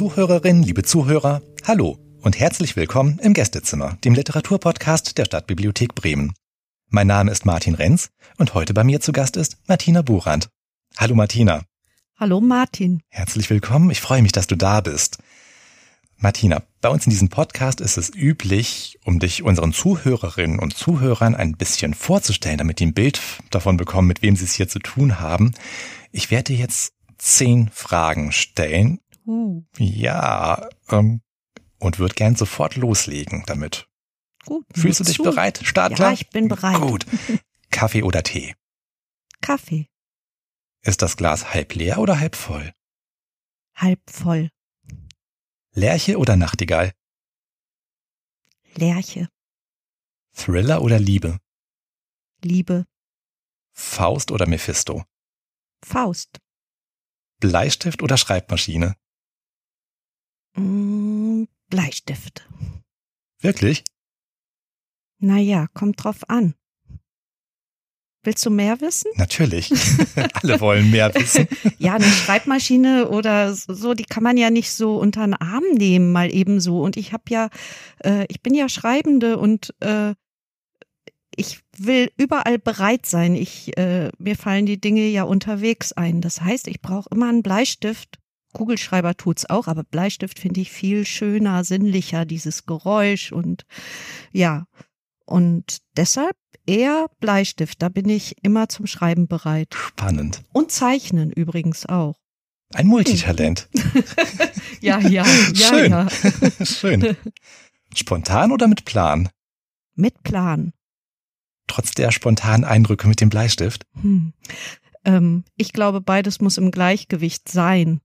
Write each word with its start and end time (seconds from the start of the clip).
Liebe 0.00 0.14
Zuhörerinnen, 0.14 0.62
liebe 0.62 0.82
Zuhörer, 0.82 1.42
hallo 1.66 1.98
und 2.22 2.38
herzlich 2.40 2.74
willkommen 2.74 3.18
im 3.18 3.34
Gästezimmer, 3.34 3.98
dem 4.02 4.14
Literaturpodcast 4.14 5.18
der 5.18 5.26
Stadtbibliothek 5.26 5.94
Bremen. 5.94 6.32
Mein 6.88 7.06
Name 7.06 7.30
ist 7.30 7.44
Martin 7.44 7.74
Renz 7.74 8.08
und 8.38 8.54
heute 8.54 8.72
bei 8.72 8.82
mir 8.82 9.02
zu 9.02 9.12
Gast 9.12 9.36
ist 9.36 9.58
Martina 9.68 10.00
Burand. 10.00 10.48
Hallo 10.96 11.14
Martina. 11.14 11.64
Hallo 12.16 12.40
Martin. 12.40 13.02
Herzlich 13.10 13.50
willkommen, 13.50 13.90
ich 13.90 14.00
freue 14.00 14.22
mich, 14.22 14.32
dass 14.32 14.46
du 14.46 14.56
da 14.56 14.80
bist. 14.80 15.18
Martina, 16.16 16.62
bei 16.80 16.88
uns 16.88 17.04
in 17.04 17.10
diesem 17.10 17.28
Podcast 17.28 17.82
ist 17.82 17.98
es 17.98 18.08
üblich, 18.08 18.98
um 19.04 19.18
dich 19.18 19.42
unseren 19.42 19.74
Zuhörerinnen 19.74 20.60
und 20.60 20.78
Zuhörern 20.78 21.34
ein 21.34 21.58
bisschen 21.58 21.92
vorzustellen, 21.92 22.56
damit 22.56 22.80
die 22.80 22.86
ein 22.86 22.94
Bild 22.94 23.20
davon 23.50 23.76
bekommen, 23.76 24.08
mit 24.08 24.22
wem 24.22 24.34
sie 24.34 24.46
es 24.46 24.54
hier 24.54 24.66
zu 24.66 24.78
tun 24.78 25.20
haben. 25.20 25.52
Ich 26.10 26.30
werde 26.30 26.54
jetzt 26.54 26.94
zehn 27.18 27.68
Fragen 27.74 28.32
stellen. 28.32 28.98
Uh. 29.30 29.62
Ja, 29.78 30.68
ähm, 30.88 31.22
und 31.78 32.00
würde 32.00 32.14
gern 32.14 32.34
sofort 32.34 32.74
loslegen 32.74 33.44
damit. 33.46 33.88
Gut. 34.44 34.66
Fühlst 34.74 34.98
du 34.98 35.04
dich 35.04 35.18
zu. 35.18 35.22
bereit? 35.22 35.60
Startklar? 35.62 36.08
Ja, 36.08 36.14
ich 36.14 36.30
bin 36.30 36.48
bereit. 36.48 36.80
Gut. 36.80 37.06
Kaffee 37.70 38.02
oder 38.02 38.24
Tee? 38.24 38.56
Kaffee. 39.40 39.86
Ist 40.82 41.00
das 41.02 41.16
Glas 41.16 41.54
halb 41.54 41.76
leer 41.76 41.98
oder 41.98 42.18
halb 42.18 42.34
voll? 42.34 42.72
Halb 43.76 44.00
voll. 44.10 44.50
Lerche 45.74 46.18
oder 46.18 46.34
Nachtigall? 46.34 46.92
Lerche. 48.74 49.28
Thriller 50.32 50.82
oder 50.82 50.98
Liebe? 50.98 51.38
Liebe. 52.42 52.84
Faust 53.72 54.32
oder 54.32 54.48
Mephisto? 54.48 55.04
Faust. 55.84 56.40
Bleistift 57.38 58.02
oder 58.02 58.16
Schreibmaschine? 58.16 58.96
Mm, 60.54 61.44
Bleistift. 61.68 62.48
Wirklich? 63.40 63.84
Naja, 65.18 65.66
kommt 65.72 66.02
drauf 66.02 66.28
an. 66.28 66.54
Willst 68.22 68.44
du 68.44 68.50
mehr 68.50 68.82
wissen? 68.82 69.10
Natürlich. 69.16 69.72
Alle 70.42 70.60
wollen 70.60 70.90
mehr 70.90 71.14
wissen. 71.14 71.48
Ja, 71.78 71.94
eine 71.94 72.04
Schreibmaschine 72.04 73.08
oder 73.08 73.54
so, 73.54 73.94
die 73.94 74.04
kann 74.04 74.22
man 74.22 74.36
ja 74.36 74.50
nicht 74.50 74.70
so 74.70 74.98
unter 74.98 75.24
den 75.24 75.32
Arm 75.32 75.64
nehmen, 75.72 76.12
mal 76.12 76.32
eben 76.32 76.60
so. 76.60 76.82
Und 76.82 76.98
ich 76.98 77.14
habe 77.14 77.22
ja, 77.30 77.48
äh, 78.04 78.26
ich 78.28 78.42
bin 78.42 78.54
ja 78.54 78.68
Schreibende 78.68 79.38
und 79.38 79.74
äh, 79.80 80.14
ich 81.34 81.60
will 81.78 82.12
überall 82.18 82.58
bereit 82.58 83.06
sein. 83.06 83.34
Ich, 83.34 83.76
äh, 83.78 84.10
mir 84.18 84.36
fallen 84.36 84.66
die 84.66 84.78
Dinge 84.80 85.06
ja 85.08 85.22
unterwegs 85.22 85.92
ein. 85.92 86.20
Das 86.20 86.42
heißt, 86.42 86.68
ich 86.68 86.82
brauche 86.82 87.08
immer 87.10 87.30
einen 87.30 87.42
Bleistift. 87.42 88.19
Kugelschreiber 88.52 89.16
tut's 89.16 89.48
auch, 89.48 89.66
aber 89.68 89.84
Bleistift 89.84 90.38
finde 90.38 90.60
ich 90.60 90.70
viel 90.70 91.04
schöner, 91.04 91.64
sinnlicher, 91.64 92.24
dieses 92.24 92.66
Geräusch 92.66 93.32
und 93.32 93.64
ja. 94.32 94.66
Und 95.24 95.78
deshalb 95.96 96.36
eher 96.66 97.06
Bleistift. 97.20 97.80
Da 97.82 97.88
bin 97.88 98.08
ich 98.08 98.36
immer 98.42 98.68
zum 98.68 98.86
Schreiben 98.86 99.28
bereit. 99.28 99.74
Spannend. 99.74 100.42
Und 100.52 100.72
Zeichnen 100.72 101.30
übrigens 101.30 101.86
auch. 101.86 102.16
Ein 102.74 102.86
Multitalent. 102.86 103.68
Ja, 104.82 104.98
ja, 104.98 105.26
ja, 105.52 105.68
Schön. 105.68 105.90
ja. 105.90 106.08
Schön. 106.64 107.16
Spontan 107.94 108.50
oder 108.50 108.66
mit 108.66 108.86
Plan? 108.86 109.28
Mit 109.94 110.22
Plan. 110.22 110.72
Trotz 111.66 111.92
der 111.92 112.12
spontanen 112.12 112.64
Eindrücke 112.64 113.06
mit 113.06 113.20
dem 113.20 113.28
Bleistift? 113.28 113.84
Hm. 114.00 114.32
Ähm, 115.04 115.44
ich 115.56 115.74
glaube, 115.74 116.00
beides 116.00 116.40
muss 116.40 116.56
im 116.56 116.70
Gleichgewicht 116.70 117.48
sein. 117.48 118.00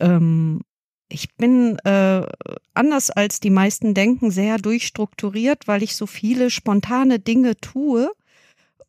Ähm, 0.00 0.60
ich 1.08 1.34
bin 1.36 1.78
äh, 1.84 2.26
anders 2.74 3.10
als 3.10 3.40
die 3.40 3.50
meisten 3.50 3.94
denken 3.94 4.30
sehr 4.30 4.58
durchstrukturiert, 4.58 5.66
weil 5.66 5.82
ich 5.82 5.96
so 5.96 6.06
viele 6.06 6.50
spontane 6.50 7.18
Dinge 7.18 7.56
tue 7.56 8.10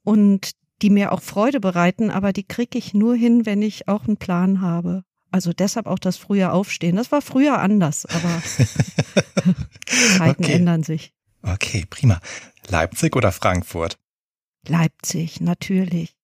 und 0.03 0.51
die 0.81 0.89
mir 0.89 1.11
auch 1.11 1.21
Freude 1.21 1.59
bereiten, 1.59 2.09
aber 2.09 2.33
die 2.33 2.43
kriege 2.43 2.77
ich 2.77 2.93
nur 2.93 3.15
hin, 3.15 3.45
wenn 3.45 3.61
ich 3.61 3.87
auch 3.87 4.07
einen 4.07 4.17
Plan 4.17 4.61
habe. 4.61 5.03
Also 5.31 5.53
deshalb 5.53 5.85
auch 5.85 5.99
das 5.99 6.17
frühe 6.17 6.51
Aufstehen. 6.51 6.95
Das 6.95 7.11
war 7.11 7.21
früher 7.21 7.59
anders, 7.59 8.05
aber 8.05 8.41
Zeiten 10.17 10.43
Okay. 10.43 10.53
ändern 10.53 10.83
sich. 10.83 11.13
Okay, 11.43 11.85
prima. 11.89 12.19
Leipzig 12.67 13.15
oder 13.15 13.31
Frankfurt? 13.31 13.97
Leipzig, 14.67 15.39
natürlich. 15.41 16.15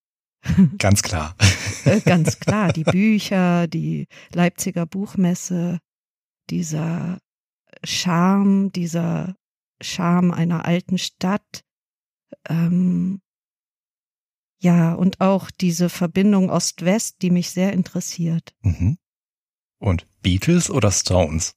Ganz 0.78 1.02
klar. 1.02 1.36
Äh, 1.86 2.02
ganz 2.02 2.40
klar, 2.40 2.72
die 2.72 2.84
Bücher, 2.84 3.68
die 3.68 4.08
Leipziger 4.34 4.86
Buchmesse, 4.86 5.80
dieser 6.50 7.20
Charme, 7.84 8.72
dieser 8.72 9.36
Charme 9.82 10.32
einer 10.32 10.66
alten 10.66 10.98
Stadt. 10.98 11.64
Ähm, 12.48 13.22
ja, 14.60 14.94
und 14.94 15.22
auch 15.22 15.52
diese 15.52 15.90
Verbindung 15.90 16.50
Ost-West, 16.50 17.22
die 17.22 17.30
mich 17.30 17.52
sehr 17.52 17.74
interessiert. 17.74 18.56
Mhm. 18.62 18.98
Und 19.80 20.08
Beatles 20.22 20.70
oder 20.70 20.92
Stones? 20.92 21.54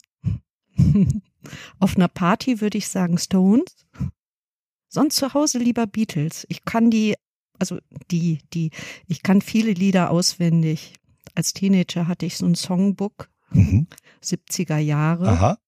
Auf 1.78 1.96
einer 1.96 2.08
Party 2.08 2.60
würde 2.60 2.78
ich 2.78 2.88
sagen 2.88 3.18
Stones. 3.18 3.86
Sonst 4.88 5.16
zu 5.16 5.34
Hause 5.34 5.58
lieber 5.58 5.86
Beatles. 5.86 6.46
Ich 6.48 6.64
kann 6.64 6.90
die, 6.90 7.14
also 7.58 7.78
die, 8.10 8.40
die, 8.54 8.70
ich 9.06 9.22
kann 9.22 9.40
viele 9.42 9.72
Lieder 9.72 10.10
auswendig. 10.10 10.94
Als 11.34 11.52
Teenager 11.52 12.08
hatte 12.08 12.26
ich 12.26 12.36
so 12.36 12.46
ein 12.46 12.54
Songbook, 12.54 13.28
Mhm. 13.50 13.86
70er 14.22 14.76
Jahre. 14.76 15.28
Aha. 15.28 15.58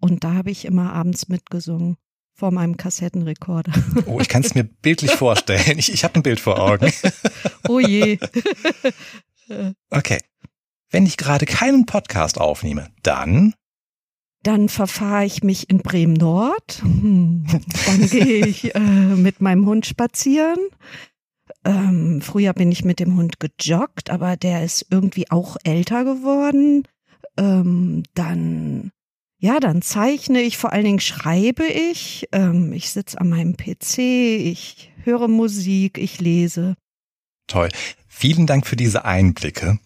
Und 0.00 0.24
da 0.24 0.34
habe 0.34 0.50
ich 0.50 0.64
immer 0.64 0.92
abends 0.92 1.28
mitgesungen. 1.28 1.96
Vor 2.34 2.50
meinem 2.50 2.76
Kassettenrekorder. 2.76 3.72
Oh, 4.06 4.18
ich 4.18 4.28
kann 4.28 4.42
es 4.42 4.54
mir 4.56 4.64
bildlich 4.64 5.12
vorstellen. 5.12 5.78
Ich, 5.78 5.92
ich 5.92 6.02
habe 6.02 6.16
ein 6.16 6.22
Bild 6.24 6.40
vor 6.40 6.58
Augen. 6.58 6.92
Oh 7.68 7.78
je. 7.78 8.18
Okay. 9.90 10.18
Wenn 10.90 11.06
ich 11.06 11.16
gerade 11.16 11.46
keinen 11.46 11.86
Podcast 11.86 12.38
aufnehme, 12.40 12.88
dann 13.02 13.54
Dann 14.42 14.68
verfahre 14.68 15.24
ich 15.24 15.42
mich 15.44 15.70
in 15.70 15.78
Bremen 15.78 16.14
Nord. 16.14 16.80
Hm. 16.82 17.44
Dann 17.86 18.08
gehe 18.08 18.46
ich 18.46 18.74
äh, 18.74 18.80
mit 18.80 19.40
meinem 19.40 19.66
Hund 19.66 19.86
spazieren. 19.86 20.58
Ähm, 21.64 22.20
früher 22.22 22.52
bin 22.52 22.72
ich 22.72 22.84
mit 22.84 22.98
dem 23.00 23.16
Hund 23.16 23.38
gejoggt, 23.40 24.10
aber 24.10 24.36
der 24.36 24.64
ist 24.64 24.86
irgendwie 24.90 25.30
auch 25.30 25.56
älter 25.64 26.04
geworden. 26.04 26.88
Ähm, 27.36 28.02
dann, 28.14 28.90
ja, 29.38 29.60
dann 29.60 29.80
zeichne 29.82 30.40
ich, 30.40 30.58
vor 30.58 30.72
allen 30.72 30.84
Dingen 30.84 31.00
schreibe 31.00 31.64
ich. 31.64 32.28
Ähm, 32.32 32.72
ich 32.72 32.90
sitze 32.90 33.20
an 33.20 33.28
meinem 33.30 33.56
PC, 33.56 33.98
ich 33.98 34.92
höre 35.04 35.28
Musik, 35.28 35.98
ich 35.98 36.20
lese. 36.20 36.74
toll. 37.46 37.68
Vielen 38.08 38.46
Dank 38.46 38.66
für 38.66 38.76
diese 38.76 39.04
Einblicke. 39.04 39.78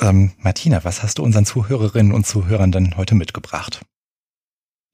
Ähm, 0.00 0.32
Martina, 0.38 0.84
was 0.84 1.02
hast 1.02 1.18
du 1.18 1.22
unseren 1.22 1.46
Zuhörerinnen 1.46 2.12
und 2.12 2.26
Zuhörern 2.26 2.72
denn 2.72 2.96
heute 2.96 3.14
mitgebracht? 3.14 3.82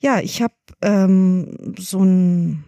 Ja, 0.00 0.20
ich 0.20 0.42
habe 0.42 0.54
ähm, 0.80 1.74
so 1.78 2.00
einen 2.00 2.64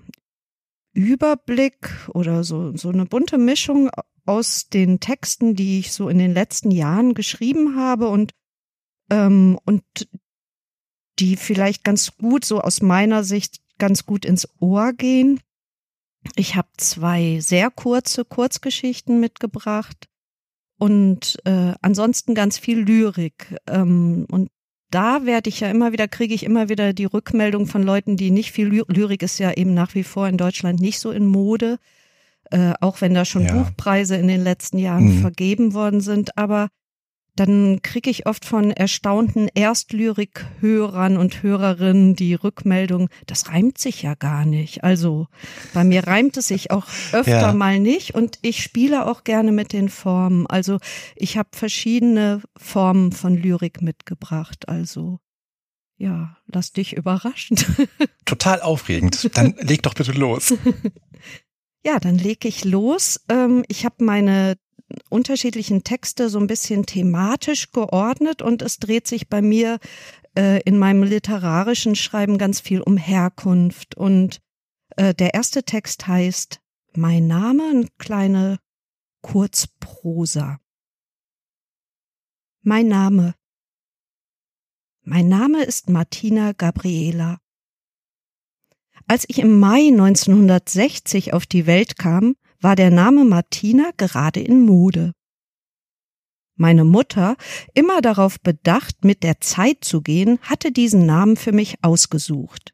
Überblick 0.95 1.91
oder 2.09 2.45
so, 2.45 2.77
so 2.77 2.89
eine 2.89 3.05
bunte 3.05 3.37
Mischung 3.39 3.91
aus 4.25 4.69
den 4.69 5.01
Texten, 5.01 5.55
die 5.55 5.81
ich 5.81 5.93
so 5.93 6.09
in 6.09 6.19
den 6.19 6.33
letzten 6.33 6.71
Jahren 6.71 7.15
geschrieben 7.15 7.77
habe 7.77 8.09
und, 8.09 8.33
ähm, 9.11 9.59
und 9.65 9.83
die 11.19 11.37
vielleicht 11.37 11.85
ganz 11.85 12.17
gut, 12.17 12.45
so 12.45 12.61
aus 12.61 12.81
meiner 12.81 13.25
Sicht, 13.25 13.61
ganz 13.79 14.07
gut 14.07 14.25
ins 14.25 14.49
Ohr 14.61 14.93
gehen. 14.93 15.41
Ich 16.37 16.57
habe 16.57 16.69
zwei 16.79 17.41
sehr 17.41 17.71
kurze 17.71 18.25
Kurzgeschichten 18.25 19.21
mitgebracht 19.21 20.09
und 20.79 21.39
äh, 21.45 21.75
ansonsten 21.83 22.35
ganz 22.35 22.59
viel 22.59 22.81
Lyrik. 22.81 23.57
Ähm, 23.67 24.27
und 24.31 24.51
da 24.95 25.27
werde 25.27 25.49
ich 25.51 25.61
ja 25.61 25.69
immer 25.69 25.93
wieder, 25.93 26.07
kriege 26.09 26.35
ich 26.35 26.45
immer 26.45 26.69
wieder 26.69 26.93
die 26.93 27.05
Rückmeldung 27.05 27.67
von 27.67 27.83
Leuten, 27.83 28.17
die 28.17 28.31
nicht 28.31 28.53
viel 28.53 28.69
Ly 28.69 28.83
Lyrik 28.89 29.23
ist 29.23 29.39
ja 29.39 29.53
eben 29.53 29.75
nach 29.75 29.95
wie 29.95 30.05
vor 30.05 30.29
in 30.29 30.37
Deutschland 30.37 30.81
nicht 30.81 30.99
so 31.01 31.11
in 31.11 31.27
Mode, 31.27 31.79
äh, 32.51 32.73
auch 32.81 33.01
wenn 33.01 33.15
da 33.15 33.25
schon 33.25 33.45
Ja. 33.47 33.55
Buchpreise 33.55 34.17
in 34.17 34.29
den 34.29 34.43
letzten 34.45 34.79
Jahren 34.79 35.17
Mhm. 35.17 35.21
vergeben 35.21 35.75
worden 35.75 36.01
sind. 36.01 36.39
Aber 36.39 36.69
dann 37.37 37.81
kriege 37.83 38.11
ich 38.11 38.27
oft 38.27 38.45
von 38.45 38.71
erstaunten 38.71 39.49
Erstlyrik-Hörern 39.53 41.17
und 41.17 41.43
Hörerinnen 41.43 42.15
die 42.15 42.35
Rückmeldung, 42.35 43.09
das 43.27 43.49
reimt 43.49 43.79
sich 43.79 44.03
ja 44.03 44.15
gar 44.15 44.45
nicht. 44.45 44.85
Also 44.85 45.27
bei 45.73 45.83
mir 45.85 46.07
reimt 46.07 46.37
es 46.37 46.49
sich 46.49 46.71
auch 46.71 46.87
öfter 47.13 47.41
Ja. 47.41 47.53
mal 47.53 47.81
nicht 47.81 48.15
und 48.15 48.39
ich 48.43 48.63
spiele 48.63 49.07
auch 49.07 49.25
gerne 49.25 49.53
mit 49.53 49.73
den 49.73 49.89
Formen. 49.89 50.47
Also 50.47 50.79
ich 51.17 51.37
habe 51.37 51.49
verschiedene 51.53 52.41
Formen 52.57 53.13
von 53.13 53.37
Lyrik 53.37 53.83
mitgebracht. 53.83 54.69
Also 54.69 55.19
ja, 55.97 56.37
lass 56.47 56.73
dich 56.73 56.97
überraschen. 56.97 57.57
Total 58.25 58.61
aufregend. 58.63 59.31
Dann 59.37 59.55
leg 59.61 59.83
doch 59.83 59.95
bitte 59.95 60.13
los. 60.13 60.55
Ja, 61.87 62.01
dann 62.01 62.17
leg 62.17 62.47
ich 62.47 62.65
los. 62.65 63.21
Ähm, 63.29 63.63
ich 63.69 63.85
habe 63.85 64.03
meine 64.03 64.57
unterschiedlichen 65.11 65.85
Texte 65.85 66.29
so 66.29 66.39
ein 66.39 66.47
bisschen 66.47 66.87
thematisch 66.87 67.73
geordnet 67.73 68.43
und 68.43 68.63
es 68.63 68.79
dreht 68.79 69.07
sich 69.07 69.29
bei 69.29 69.43
mir 69.43 69.79
äh, 70.37 70.61
in 70.63 70.79
meinem 70.79 71.03
literarischen 71.03 71.95
Schreiben 71.95 72.39
ganz 72.39 72.61
viel 72.61 72.81
um 72.81 72.97
Herkunft. 72.97 73.97
Und 73.97 74.41
äh, 74.97 75.15
der 75.15 75.35
erste 75.35 75.65
Text 75.65 76.07
heißt 76.07 76.61
Mein 76.95 77.27
Name, 77.27 77.65
eine 77.71 77.89
kleine 77.99 78.59
Kurzprosa. 79.23 80.59
Mein 82.63 82.89
Name. 82.89 83.35
Mein 85.03 85.29
Name 85.29 85.65
ist 85.65 85.91
Martina 85.91 86.53
Gabriela. 86.53 87.39
Als 89.07 89.25
ich 89.29 89.39
im 89.39 89.59
Mai 89.61 89.89
1960 89.89 91.35
auf 91.35 91.45
die 91.45 91.67
Welt 91.67 91.99
kam, 91.99 92.37
war 92.65 92.77
der 92.77 92.91
Name 92.91 93.27
Martina 93.27 93.91
gerade 93.99 94.41
in 94.41 94.63
Mode. 94.63 95.13
Meine 96.57 96.85
Mutter, 96.85 97.37
immer 97.75 98.01
darauf 98.01 98.41
bedacht, 98.41 99.05
mit 99.05 99.23
der 99.23 99.41
Zeit 99.43 99.85
zu 99.85 100.01
gehen, 100.01 100.39
hatte 100.41 100.73
diesen 100.73 101.05
Namen 101.05 101.37
für 101.37 101.53
mich 101.53 101.77
ausgesucht. 101.83 102.73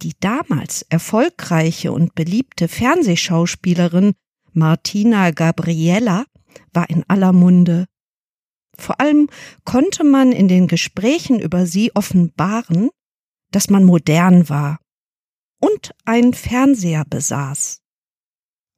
Die 0.00 0.14
damals 0.18 0.80
erfolgreiche 0.88 1.92
und 1.92 2.14
beliebte 2.14 2.68
Fernsehschauspielerin 2.68 4.14
Martina 4.52 5.30
Gabriella 5.30 6.24
war 6.72 6.88
in 6.88 7.04
aller 7.08 7.34
Munde. 7.34 7.84
Vor 8.78 8.98
allem 8.98 9.28
konnte 9.64 10.04
man 10.04 10.32
in 10.32 10.48
den 10.48 10.68
Gesprächen 10.68 11.38
über 11.38 11.66
sie 11.66 11.94
offenbaren, 11.94 12.88
dass 13.50 13.68
man 13.68 13.84
modern 13.84 14.48
war 14.48 14.78
und 15.60 15.92
einen 16.06 16.32
Fernseher 16.32 17.04
besaß. 17.04 17.81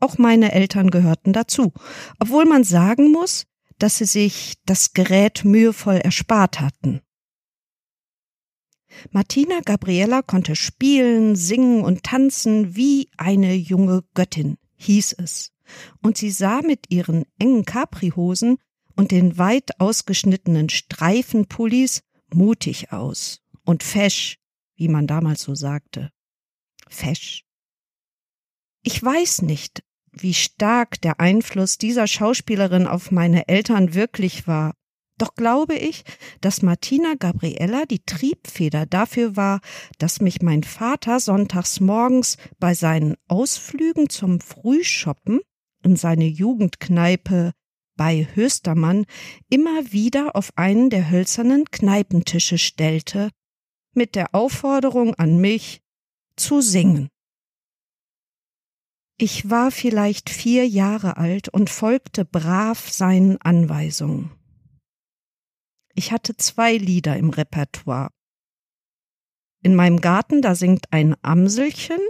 Auch 0.00 0.18
meine 0.18 0.52
Eltern 0.52 0.90
gehörten 0.90 1.32
dazu, 1.32 1.72
obwohl 2.18 2.44
man 2.44 2.64
sagen 2.64 3.10
muss, 3.12 3.44
dass 3.78 3.98
sie 3.98 4.04
sich 4.04 4.54
das 4.66 4.92
Gerät 4.92 5.44
mühevoll 5.44 5.96
erspart 5.96 6.60
hatten. 6.60 7.00
Martina 9.10 9.60
Gabriella 9.64 10.22
konnte 10.22 10.56
spielen, 10.56 11.36
singen 11.36 11.82
und 11.82 12.04
tanzen 12.04 12.76
wie 12.76 13.08
eine 13.16 13.54
junge 13.54 14.04
Göttin, 14.14 14.56
hieß 14.76 15.16
es, 15.18 15.52
und 16.00 16.16
sie 16.16 16.30
sah 16.30 16.62
mit 16.62 16.90
ihren 16.90 17.24
engen 17.38 17.64
Caprihosen 17.64 18.58
und 18.94 19.10
den 19.10 19.38
weit 19.38 19.80
ausgeschnittenen 19.80 20.68
Streifenpullis 20.68 22.02
mutig 22.32 22.92
aus 22.92 23.40
und 23.64 23.82
fesch, 23.82 24.38
wie 24.76 24.88
man 24.88 25.06
damals 25.06 25.42
so 25.42 25.54
sagte. 25.54 26.10
Fesch. 26.88 27.44
Ich 28.86 29.02
weiß 29.02 29.42
nicht, 29.42 29.82
wie 30.12 30.34
stark 30.34 31.00
der 31.00 31.18
Einfluss 31.18 31.78
dieser 31.78 32.06
Schauspielerin 32.06 32.86
auf 32.86 33.10
meine 33.10 33.48
Eltern 33.48 33.94
wirklich 33.94 34.46
war. 34.46 34.74
Doch 35.16 35.34
glaube 35.34 35.74
ich, 35.74 36.04
dass 36.42 36.60
Martina 36.60 37.14
Gabriella 37.18 37.86
die 37.86 38.04
Triebfeder 38.04 38.84
dafür 38.84 39.36
war, 39.36 39.60
dass 39.98 40.20
mich 40.20 40.42
mein 40.42 40.64
Vater 40.64 41.18
sonntags 41.18 41.80
morgens 41.80 42.36
bei 42.58 42.74
seinen 42.74 43.14
Ausflügen 43.26 44.10
zum 44.10 44.40
Frühshoppen 44.40 45.40
in 45.82 45.96
seine 45.96 46.26
Jugendkneipe 46.26 47.52
bei 47.96 48.28
Höstermann 48.34 49.06
immer 49.48 49.92
wieder 49.92 50.36
auf 50.36 50.50
einen 50.56 50.90
der 50.90 51.10
hölzernen 51.10 51.64
Kneipentische 51.70 52.58
stellte, 52.58 53.30
mit 53.94 54.14
der 54.14 54.34
Aufforderung 54.34 55.14
an 55.14 55.38
mich 55.40 55.80
zu 56.36 56.60
singen. 56.60 57.08
Ich 59.16 59.48
war 59.48 59.70
vielleicht 59.70 60.28
vier 60.28 60.66
Jahre 60.66 61.16
alt 61.16 61.48
und 61.48 61.70
folgte 61.70 62.24
brav 62.24 62.90
seinen 62.90 63.40
Anweisungen. 63.40 64.32
Ich 65.94 66.10
hatte 66.10 66.36
zwei 66.36 66.76
Lieder 66.76 67.16
im 67.16 67.30
Repertoire. 67.30 68.10
In 69.62 69.76
meinem 69.76 70.00
Garten, 70.00 70.42
da 70.42 70.56
singt 70.56 70.92
ein 70.92 71.14
Amselchen 71.22 72.00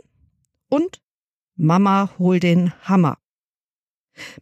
und 0.71 1.03
Mama 1.57 2.15
hol 2.19 2.41
den 2.41 2.73
Hammer. 2.83 3.19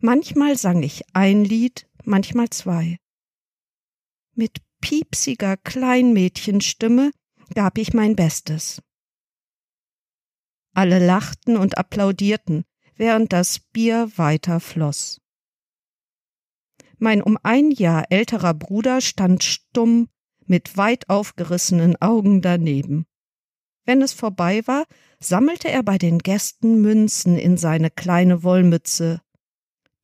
Manchmal 0.01 0.57
sang 0.57 0.83
ich 0.83 1.03
ein 1.13 1.45
Lied, 1.45 1.89
manchmal 2.05 2.49
zwei. 2.51 2.99
Mit 4.35 4.63
piepsiger 4.81 5.57
Kleinmädchenstimme 5.57 7.11
gab 7.55 7.77
ich 7.77 7.93
mein 7.93 8.17
Bestes. 8.17 8.81
Alle 10.75 11.05
lachten 11.05 11.57
und 11.57 11.79
applaudierten, 11.79 12.65
während 12.97 13.33
das 13.33 13.59
Bier 13.59 14.11
weiter 14.17 14.61
floss. 14.61 15.21
Mein 16.99 17.23
um 17.23 17.39
ein 17.43 17.71
Jahr 17.71 18.05
älterer 18.11 18.55
Bruder 18.55 19.01
stand 19.01 19.43
stumm 19.43 20.09
mit 20.47 20.77
weit 20.77 21.09
aufgerissenen 21.09 22.01
Augen 22.01 22.43
daneben. 22.43 23.07
Wenn 23.85 24.03
es 24.03 24.13
vorbei 24.13 24.63
war, 24.67 24.85
sammelte 25.19 25.69
er 25.69 25.83
bei 25.83 25.99
den 25.99 26.21
Gästen 26.21 26.81
Münzen 26.81 27.37
in 27.37 27.57
seine 27.57 27.91
kleine 27.91 28.43
Wollmütze, 28.43 29.21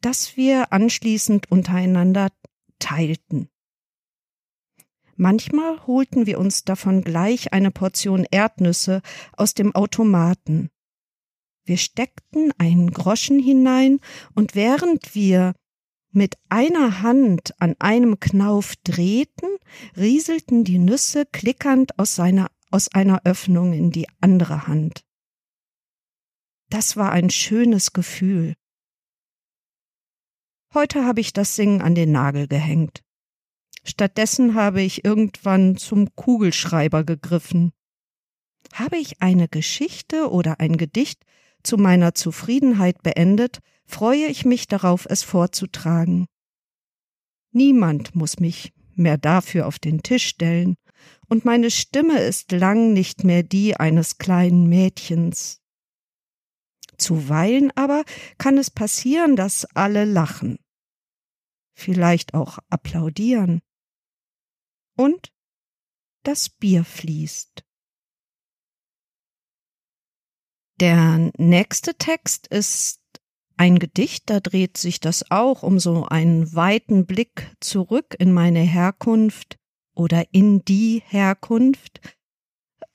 das 0.01 0.37
wir 0.37 0.73
anschließend 0.73 1.51
untereinander 1.51 2.29
teilten. 2.79 3.49
Manchmal 5.21 5.85
holten 5.89 6.27
wir 6.27 6.39
uns 6.39 6.63
davon 6.63 7.03
gleich 7.03 7.53
eine 7.53 7.73
Portion 7.73 8.25
Erdnüsse 8.31 9.03
aus 9.37 9.53
dem 9.53 9.75
Automaten. 9.75 10.71
Wir 11.65 11.77
steckten 11.77 12.53
einen 12.57 12.93
Groschen 12.93 13.41
hinein, 13.41 13.99
und 14.37 14.55
während 14.55 15.17
wir 15.17 15.55
mit 16.13 16.37
einer 16.49 17.03
Hand 17.03 17.53
an 17.61 17.75
einem 17.81 18.21
Knauf 18.21 18.75
drehten, 18.85 19.49
rieselten 19.97 20.63
die 20.63 20.79
Nüsse 20.79 21.27
klickernd 21.27 21.99
aus, 21.99 22.15
seiner, 22.15 22.53
aus 22.71 22.95
einer 22.95 23.23
Öffnung 23.25 23.73
in 23.73 23.91
die 23.91 24.07
andere 24.21 24.69
Hand. 24.69 25.05
Das 26.71 26.97
war 26.97 27.11
ein 27.11 27.31
schönes 27.31 27.93
Gefühl. 27.93 28.55
Heute 30.73 31.05
habe 31.05 31.21
ich 31.21 31.33
das 31.33 31.57
Singen 31.57 31.83
an 31.83 31.97
den 31.97 32.13
Nagel 32.13 32.47
gehängt. 32.47 33.03
Stattdessen 33.89 34.55
habe 34.55 34.83
ich 34.83 35.07
irgendwann 35.07 35.79
zum 35.79 36.15
Kugelschreiber 36.15 37.05
gegriffen. 37.05 37.73
Habe 38.75 38.99
ich 38.99 39.23
eine 39.23 39.49
Geschichte 39.49 40.31
oder 40.31 40.61
ein 40.61 40.77
Gedicht 40.77 41.25
zu 41.63 41.79
meiner 41.79 42.15
Zufriedenheit 42.15 43.03
beendet, 43.03 43.61
freue 43.87 44.27
ich 44.27 44.45
mich 44.45 44.67
darauf, 44.69 45.07
es 45.09 45.23
vorzutragen. 45.23 46.27
Niemand 47.51 48.15
muss 48.15 48.39
mich 48.39 48.75
mehr 48.95 49.17
dafür 49.17 49.67
auf 49.67 49.79
den 49.79 50.03
Tisch 50.03 50.27
stellen, 50.27 50.75
und 51.31 51.47
meine 51.47 51.71
Stimme 51.71 52.21
ist 52.21 52.53
lang 52.53 52.93
nicht 52.93 53.25
mehr 53.25 53.43
die 53.43 53.77
eines 53.77 54.19
kleinen 54.19 54.69
Mädchens. 54.69 55.63
Zuweilen 56.99 57.71
aber 57.75 58.05
kann 58.37 58.59
es 58.59 58.71
passieren, 58.71 59.35
dass 59.35 59.65
alle 59.75 60.05
lachen, 60.05 60.59
vielleicht 61.75 62.35
auch 62.35 62.59
applaudieren, 62.69 63.61
und 64.99 65.33
das 66.25 66.49
Bier 66.49 66.85
fließt. 66.85 67.65
Der 70.81 71.31
nächste 71.39 71.95
Text 71.95 72.47
ist 72.49 73.01
ein 73.57 73.79
Gedicht, 73.79 74.31
da 74.31 74.41
dreht 74.41 74.77
sich 74.77 75.01
das 75.01 75.31
auch 75.31 75.63
um 75.63 75.81
so 75.81 76.05
einen 76.05 76.55
weiten 76.55 77.07
Blick 77.07 77.51
zurück 77.61 78.15
in 78.19 78.33
meine 78.33 78.61
Herkunft 78.61 79.59
oder 79.95 80.33
in 80.33 80.65
die 80.65 81.03
Herkunft. 81.07 82.01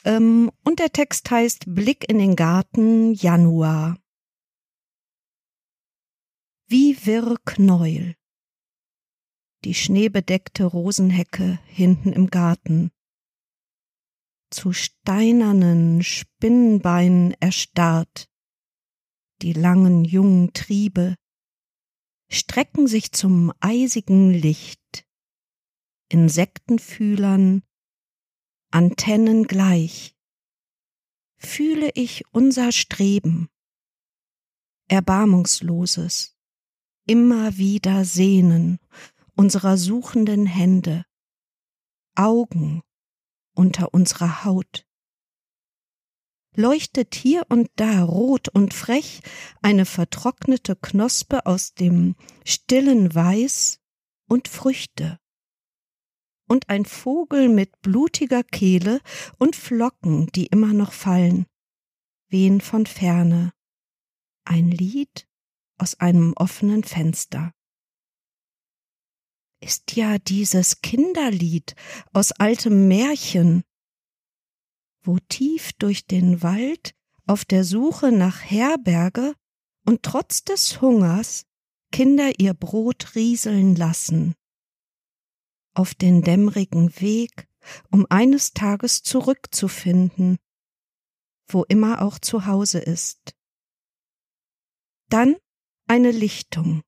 Ähm, 0.05 0.51
und 0.63 0.79
der 0.79 0.91
Text 0.91 1.29
heißt 1.31 1.65
Blick 1.67 2.09
in 2.09 2.19
den 2.19 2.35
Garten 2.35 3.13
Januar. 3.13 3.97
Wie 6.67 7.05
wirr 7.05 7.37
Knäuel 7.45 8.15
die 9.65 9.73
schneebedeckte 9.73 10.65
Rosenhecke 10.65 11.59
hinten 11.65 12.11
im 12.11 12.27
Garten. 12.27 12.91
Zu 14.49 14.73
steinernen 14.73 16.03
Spinnenbeinen 16.03 17.33
erstarrt, 17.39 18.29
die 19.41 19.53
langen 19.53 20.05
jungen 20.05 20.53
Triebe 20.53 21.15
strecken 22.29 22.87
sich 22.87 23.11
zum 23.11 23.51
eisigen 23.59 24.31
Licht, 24.31 25.05
Insektenfühlern, 26.09 27.63
Antennen 28.71 29.45
gleich, 29.45 30.15
fühle 31.37 31.91
ich 31.93 32.23
unser 32.31 32.71
Streben, 32.71 33.49
erbarmungsloses, 34.87 36.35
immer 37.05 37.57
wieder 37.57 38.05
Sehnen 38.05 38.79
unserer 39.35 39.77
suchenden 39.77 40.45
Hände, 40.45 41.05
Augen 42.15 42.81
unter 43.55 43.93
unserer 43.93 44.45
Haut. 44.45 44.85
leuchtet 46.55 47.15
hier 47.15 47.45
und 47.49 47.71
da 47.77 48.03
rot 48.03 48.49
und 48.49 48.75
frech 48.75 49.21
eine 49.63 49.85
vertrocknete 49.85 50.75
Knospe 50.75 51.47
aus 51.47 51.73
dem 51.73 52.15
stillen 52.45 53.13
Weiß 53.13 53.79
und 54.27 54.47
Früchte. 54.47 55.19
Und 56.47 56.69
ein 56.69 56.85
Vogel 56.85 57.49
mit 57.49 57.81
blutiger 57.81 58.43
Kehle 58.43 59.01
und 59.39 59.55
Flocken, 59.55 60.27
die 60.35 60.45
immer 60.45 60.73
noch 60.73 60.91
fallen, 60.91 61.47
wehen 62.27 62.61
von 62.61 62.85
ferne. 62.85 63.51
Ein 64.45 64.69
Lied 64.69 65.27
aus 65.79 65.99
einem 65.99 66.33
offenen 66.35 66.83
Fenster. 66.83 67.53
Ist 69.63 69.95
ja 69.95 70.17
dieses 70.17 70.81
Kinderlied 70.81 71.77
aus 72.11 72.33
altem 72.33 72.89
Märchen, 72.89 73.63
wo 75.03 75.19
tief 75.29 75.71
durch 75.79 76.05
den 76.05 76.43
Wald 76.43 76.93
auf 77.27 77.45
der 77.45 77.63
Suche 77.63 78.11
nach 78.11 78.41
Herberge 78.41 79.35
und 79.85 80.03
trotz 80.03 80.43
des 80.43 80.81
Hungers 80.81 81.45
Kinder 81.93 82.37
ihr 82.39 82.53
Brot 82.53 83.15
rieseln 83.15 83.77
lassen. 83.77 84.35
Auf 85.73 85.95
den 85.95 86.23
dämmrigen 86.23 86.99
Weg, 86.99 87.47
um 87.89 88.05
eines 88.09 88.51
Tages 88.51 89.01
zurückzufinden, 89.01 90.39
wo 91.47 91.63
immer 91.63 92.01
auch 92.01 92.19
zu 92.19 92.47
Hause 92.47 92.79
ist. 92.79 93.33
Dann 95.07 95.37
eine 95.87 96.11
Lichtung, 96.11 96.81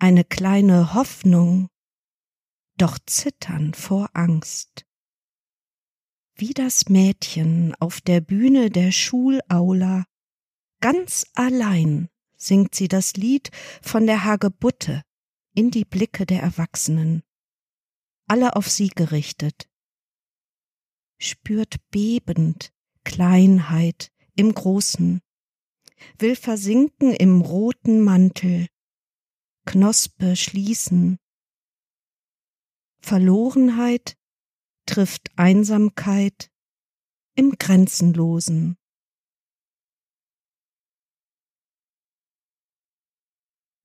eine 0.00 0.24
kleine 0.24 0.94
Hoffnung, 0.94 1.68
doch 2.76 2.98
zittern 3.06 3.74
vor 3.74 4.10
Angst 4.14 4.84
wie 6.36 6.52
das 6.52 6.88
Mädchen 6.88 7.74
auf 7.78 8.00
der 8.00 8.20
Bühne 8.20 8.70
der 8.70 8.92
Schulaula. 8.92 10.04
Ganz 10.80 11.26
allein 11.34 12.08
singt 12.36 12.74
sie 12.74 12.88
das 12.88 13.14
Lied 13.14 13.50
von 13.82 14.06
der 14.06 14.24
Hagebutte 14.24 15.02
in 15.54 15.70
die 15.70 15.84
Blicke 15.84 16.26
der 16.26 16.42
Erwachsenen, 16.42 17.22
alle 18.26 18.56
auf 18.56 18.68
sie 18.68 18.88
gerichtet. 18.88 19.68
Spürt 21.18 21.76
bebend 21.90 22.72
Kleinheit 23.04 24.10
im 24.34 24.52
Großen, 24.52 25.20
will 26.18 26.34
versinken 26.34 27.14
im 27.14 27.40
roten 27.40 28.02
Mantel, 28.02 28.66
Knospe 29.64 30.36
schließen. 30.36 31.18
Verlorenheit 33.04 34.16
trifft 34.86 35.30
Einsamkeit 35.36 36.50
im 37.34 37.52
Grenzenlosen. 37.58 38.76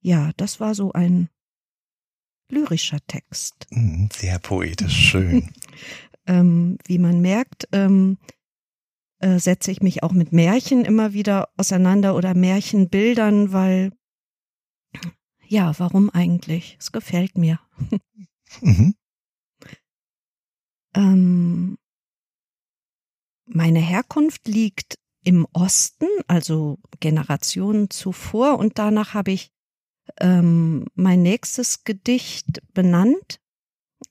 Ja, 0.01 0.31
das 0.37 0.61
war 0.61 0.73
so 0.73 0.93
ein 0.93 1.29
lyrischer 2.49 2.99
Text. 3.07 3.67
Mhm, 3.71 4.09
sehr 4.13 4.39
poetisch, 4.39 4.95
schön. 4.95 5.51
ähm, 6.25 6.77
wie 6.85 6.97
man 6.97 7.19
merkt, 7.19 7.67
ähm, 7.73 8.17
äh, 9.19 9.37
setze 9.37 9.71
ich 9.71 9.81
mich 9.81 10.01
auch 10.01 10.13
mit 10.13 10.31
Märchen 10.31 10.85
immer 10.85 11.11
wieder 11.11 11.49
auseinander 11.57 12.15
oder 12.15 12.33
Märchenbildern, 12.33 13.51
weil 13.51 13.91
ja, 15.45 15.73
warum 15.79 16.11
eigentlich? 16.11 16.77
Es 16.79 16.91
gefällt 16.91 17.37
mir. 17.37 17.59
mhm. 18.61 18.95
Ähm, 20.95 21.77
meine 23.45 23.79
Herkunft 23.79 24.47
liegt 24.47 24.95
im 25.23 25.45
Osten, 25.53 26.07
also 26.27 26.79
Generationen 26.99 27.89
zuvor, 27.89 28.57
und 28.57 28.79
danach 28.79 29.13
habe 29.13 29.31
ich 29.31 29.51
ähm, 30.19 30.85
mein 30.95 31.21
nächstes 31.21 31.83
Gedicht 31.83 32.61
benannt. 32.73 33.39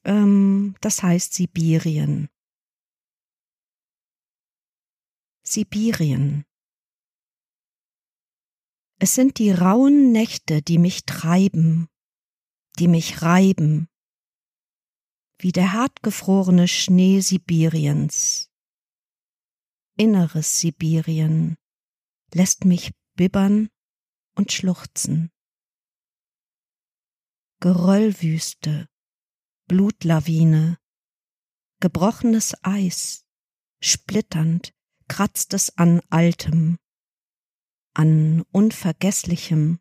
Ähm, 0.04 0.76
das 0.80 1.02
heißt 1.02 1.34
Sibirien. 1.34 2.28
Sibirien. 5.42 6.44
Es 9.00 9.14
sind 9.14 9.38
die 9.38 9.50
rauen 9.52 10.12
Nächte, 10.12 10.60
die 10.60 10.78
mich 10.78 11.04
treiben, 11.04 11.88
die 12.78 12.88
mich 12.88 13.22
reiben, 13.22 13.88
wie 15.38 15.52
der 15.52 15.72
hartgefrorene 15.72 16.66
Schnee 16.68 17.20
Sibiriens. 17.20 18.50
Inneres 19.96 20.58
Sibirien 20.58 21.56
lässt 22.32 22.64
mich 22.64 22.92
bibbern 23.14 23.68
und 24.34 24.52
schluchzen. 24.52 25.30
Geröllwüste, 27.60 28.88
Blutlawine, 29.66 30.78
gebrochenes 31.80 32.54
Eis, 32.62 33.24
splitternd 33.80 34.72
kratzt 35.08 35.54
es 35.54 35.76
an 35.76 36.00
Altem, 36.10 36.78
an 37.94 38.42
Unvergesslichem, 38.52 39.80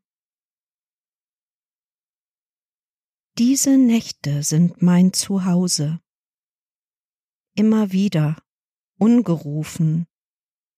Diese 3.38 3.78
Nächte 3.78 4.42
sind 4.42 4.82
mein 4.82 5.14
Zuhause. 5.14 6.00
Immer 7.54 7.92
wieder, 7.92 8.42
ungerufen, 8.98 10.08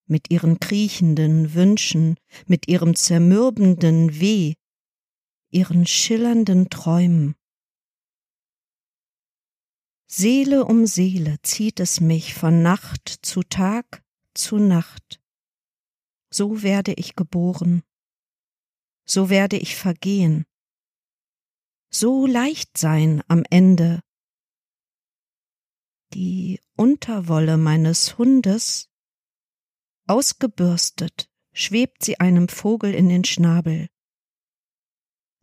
mit 0.07 0.29
ihren 0.29 0.59
kriechenden 0.59 1.53
Wünschen, 1.53 2.17
mit 2.47 2.67
ihrem 2.67 2.95
zermürbenden 2.95 4.19
Weh, 4.19 4.55
ihren 5.51 5.85
schillernden 5.85 6.69
Träumen. 6.69 7.35
Seele 10.07 10.65
um 10.65 10.85
Seele 10.85 11.37
zieht 11.43 11.79
es 11.79 12.01
mich 12.01 12.33
von 12.33 12.61
Nacht 12.61 13.19
zu 13.21 13.41
Tag 13.41 14.03
zu 14.33 14.57
Nacht. 14.57 15.21
So 16.29 16.61
werde 16.61 16.91
ich 16.91 17.15
geboren, 17.15 17.83
so 19.05 19.29
werde 19.29 19.55
ich 19.55 19.77
vergehen, 19.77 20.45
so 21.89 22.25
leicht 22.25 22.77
sein 22.77 23.23
am 23.27 23.43
Ende. 23.49 24.01
Die 26.13 26.59
Unterwolle 26.75 27.57
meines 27.57 28.17
Hundes, 28.17 28.89
ausgebürstet, 30.07 31.29
schwebt 31.53 32.03
sie 32.03 32.19
einem 32.19 32.47
Vogel 32.47 32.93
in 32.93 33.09
den 33.09 33.23
Schnabel. 33.23 33.89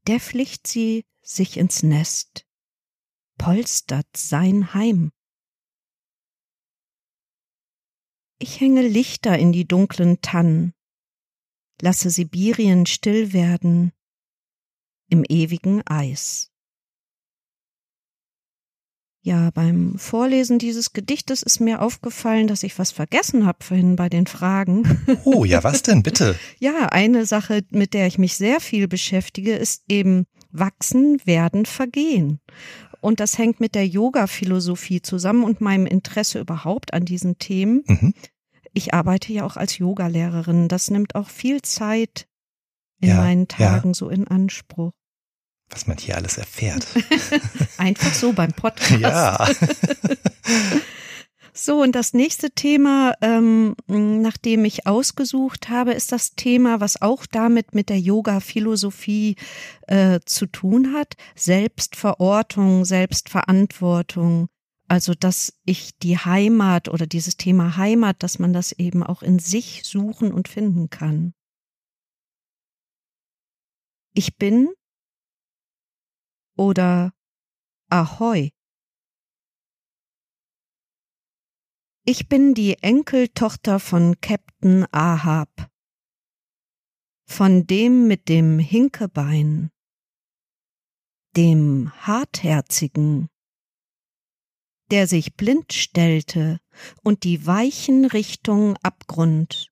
Der 0.07 0.21
flicht 0.21 0.67
sie 0.67 1.05
sich 1.23 1.57
ins 1.57 1.83
Nest, 1.83 2.47
polstert 3.39 4.17
sein 4.17 4.73
Heim. 4.75 5.13
Ich 8.39 8.61
hänge 8.61 8.87
Lichter 8.87 9.39
in 9.39 9.53
die 9.53 9.67
dunklen 9.67 10.21
Tannen, 10.21 10.75
lasse 11.81 12.11
Sibirien 12.11 12.87
still 12.87 13.33
werden, 13.33 13.93
im 15.09 15.25
ewigen 15.29 15.83
Eis. 15.87 16.51
Ja, 19.27 19.51
beim 19.51 19.99
Vorlesen 19.99 20.61
dieses 20.61 20.93
Gedichtes 20.93 21.43
ist 21.43 21.59
mir 21.59 21.83
aufgefallen, 21.83 22.47
dass 22.47 22.63
ich 22.63 22.79
was 22.79 22.93
vergessen 22.93 23.45
habe 23.45 23.65
vorhin 23.65 23.97
bei 23.97 24.09
den 24.09 24.29
Fragen. 24.29 24.85
Oh, 25.25 25.45
ja, 25.45 25.65
was 25.65 25.83
denn, 25.83 26.05
bitte? 26.05 26.37
ja, 26.61 26.87
eine 26.91 27.27
Sache, 27.27 27.63
mit 27.71 27.93
der 27.93 28.07
ich 28.07 28.19
mich 28.19 28.37
sehr 28.37 28.61
viel 28.61 28.87
beschäftige, 28.87 29.57
ist 29.57 29.83
eben 29.89 30.27
wachsen, 30.53 31.21
werden, 31.25 31.67
vergehen. 31.67 32.39
Und 33.01 33.19
das 33.19 33.37
hängt 33.37 33.59
mit 33.59 33.75
der 33.75 33.89
Yoga-Philosophie 33.89 35.03
zusammen 35.03 35.43
und 35.43 35.61
meinem 35.61 35.87
Interesse 35.87 36.39
überhaupt 36.39 36.95
an 36.95 37.05
diesen 37.05 37.39
Themen. 37.39 37.83
Mhm. 37.89 38.15
Ich 38.75 38.95
arbeite 38.95 39.33
ja 39.33 39.45
auch 39.45 39.57
als 39.57 39.79
Yogalehrerin. 39.79 40.69
Das 40.69 40.89
nimmt 40.89 41.17
auch 41.17 41.31
viel 41.31 41.63
Zeit 41.63 42.29
in 43.07 43.17
ja, 43.17 43.21
meinen 43.21 43.49
Tagen 43.49 43.91
ja. 43.91 43.95
so 43.95 44.09
in 44.09 44.27
Anspruch. 44.27 44.93
Was 45.71 45.87
man 45.87 45.97
hier 45.97 46.17
alles 46.17 46.39
erfährt. 46.39 46.87
Einfach 47.79 48.15
so 48.15 48.33
beim 48.33 48.53
Podcast. 48.53 49.01
Ja. 49.01 49.49
So, 51.59 51.81
und 51.81 51.93
das 51.93 52.13
nächste 52.13 52.51
Thema, 52.51 53.15
ähm, 53.23 53.77
nach 53.87 54.37
dem 54.37 54.67
ich 54.67 54.87
ausgesucht 54.87 55.71
habe, 55.71 55.95
ist 55.95 56.13
das 56.13 56.35
Thema, 56.35 56.81
was 56.81 57.01
auch 57.01 57.25
damit 57.25 57.75
mit 57.75 57.89
der 57.89 57.99
Yoga-Philosophie 57.99 59.37
äh, 59.87 60.21
zu 60.27 60.45
tun 60.45 60.93
hat. 60.93 61.15
Selbstverortung, 61.35 62.85
Selbstverantwortung. 62.85 64.49
Also, 64.87 65.15
dass 65.15 65.55
ich 65.65 65.99
die 65.99 66.19
Heimat 66.19 66.91
oder 66.91 67.07
dieses 67.07 67.39
Thema 67.39 67.79
Heimat, 67.79 68.23
dass 68.23 68.39
man 68.39 68.53
das 68.53 68.73
eben 68.73 69.03
auch 69.03 69.23
in 69.23 69.39
sich 69.39 69.81
suchen 69.85 70.33
und 70.33 70.49
finden 70.49 70.91
kann. 70.91 71.33
Ich 74.19 74.39
bin 74.39 74.73
oder 76.57 77.13
Ahoi. 77.91 78.49
Ich 82.07 82.27
bin 82.27 82.55
die 82.55 82.79
Enkeltochter 82.83 83.79
von 83.79 84.19
Captain 84.23 84.87
Ahab, 84.91 85.71
von 87.29 87.67
dem 87.67 88.09
mit 88.09 88.31
dem 88.31 88.59
Hinkebein, 88.59 89.71
dem 91.37 91.93
Hartherzigen, 92.07 93.29
der 94.91 95.09
sich 95.09 95.35
blind 95.35 95.75
stellte 95.75 96.59
und 97.03 97.23
die 97.23 97.45
Weichen 97.45 98.07
Richtung 98.07 98.79
Abgrund. 98.79 99.71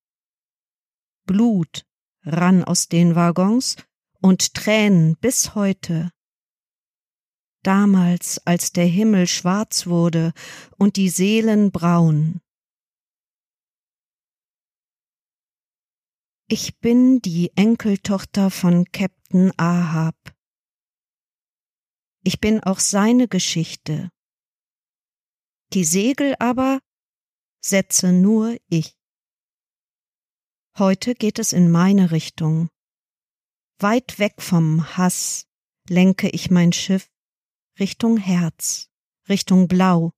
Blut 1.25 1.87
rann 2.25 2.63
aus 2.63 2.89
den 2.89 3.15
Waggons 3.15 3.77
und 4.25 4.55
Tränen 4.55 5.19
bis 5.19 5.55
heute. 5.55 6.11
Damals, 7.63 8.41
als 8.47 8.73
der 8.73 8.87
Himmel 8.87 9.27
schwarz 9.27 9.87
wurde 9.87 10.33
und 10.79 10.97
die 10.97 11.11
Seelen 11.11 11.71
braun. 11.71 12.41
Ich 16.49 16.79
bin 16.79 17.21
die 17.21 17.55
Enkeltochter 17.55 18.51
von 18.51 18.87
Captain 18.93 19.53
Ahab. 19.59 20.17
Ich 22.23 22.41
bin 22.41 22.61
auch 22.65 22.79
seine 22.79 23.29
Geschichte. 23.29 24.09
Die 25.75 25.85
Segel 25.85 26.35
aber 26.39 26.81
setze 27.61 28.11
nur 28.11 28.57
ich. 28.71 28.97
Heute 30.79 31.15
geht 31.15 31.39
es 31.39 31.53
in 31.53 31.71
meine 31.71 32.11
Richtung. 32.11 32.71
Weit 33.79 34.21
weg 34.21 34.41
vom 34.41 34.97
Hass 34.97 35.49
lenke 35.89 36.29
ich 36.29 36.51
mein 36.51 36.73
Schiff 36.73 37.11
Richtung 37.81 38.17
Herz, 38.19 38.89
Richtung 39.29 39.67
Blau. 39.67 40.13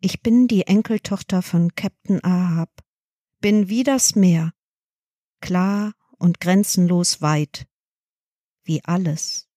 Ich 0.00 0.20
bin 0.20 0.48
die 0.48 0.66
Enkeltochter 0.66 1.40
von 1.40 1.74
Captain 1.74 2.22
Ahab, 2.22 2.70
bin 3.40 3.70
wie 3.70 3.84
das 3.84 4.14
Meer, 4.14 4.52
klar 5.40 5.94
und 6.18 6.40
grenzenlos 6.40 7.22
weit, 7.22 7.66
wie 8.64 8.84
alles. 8.84 9.48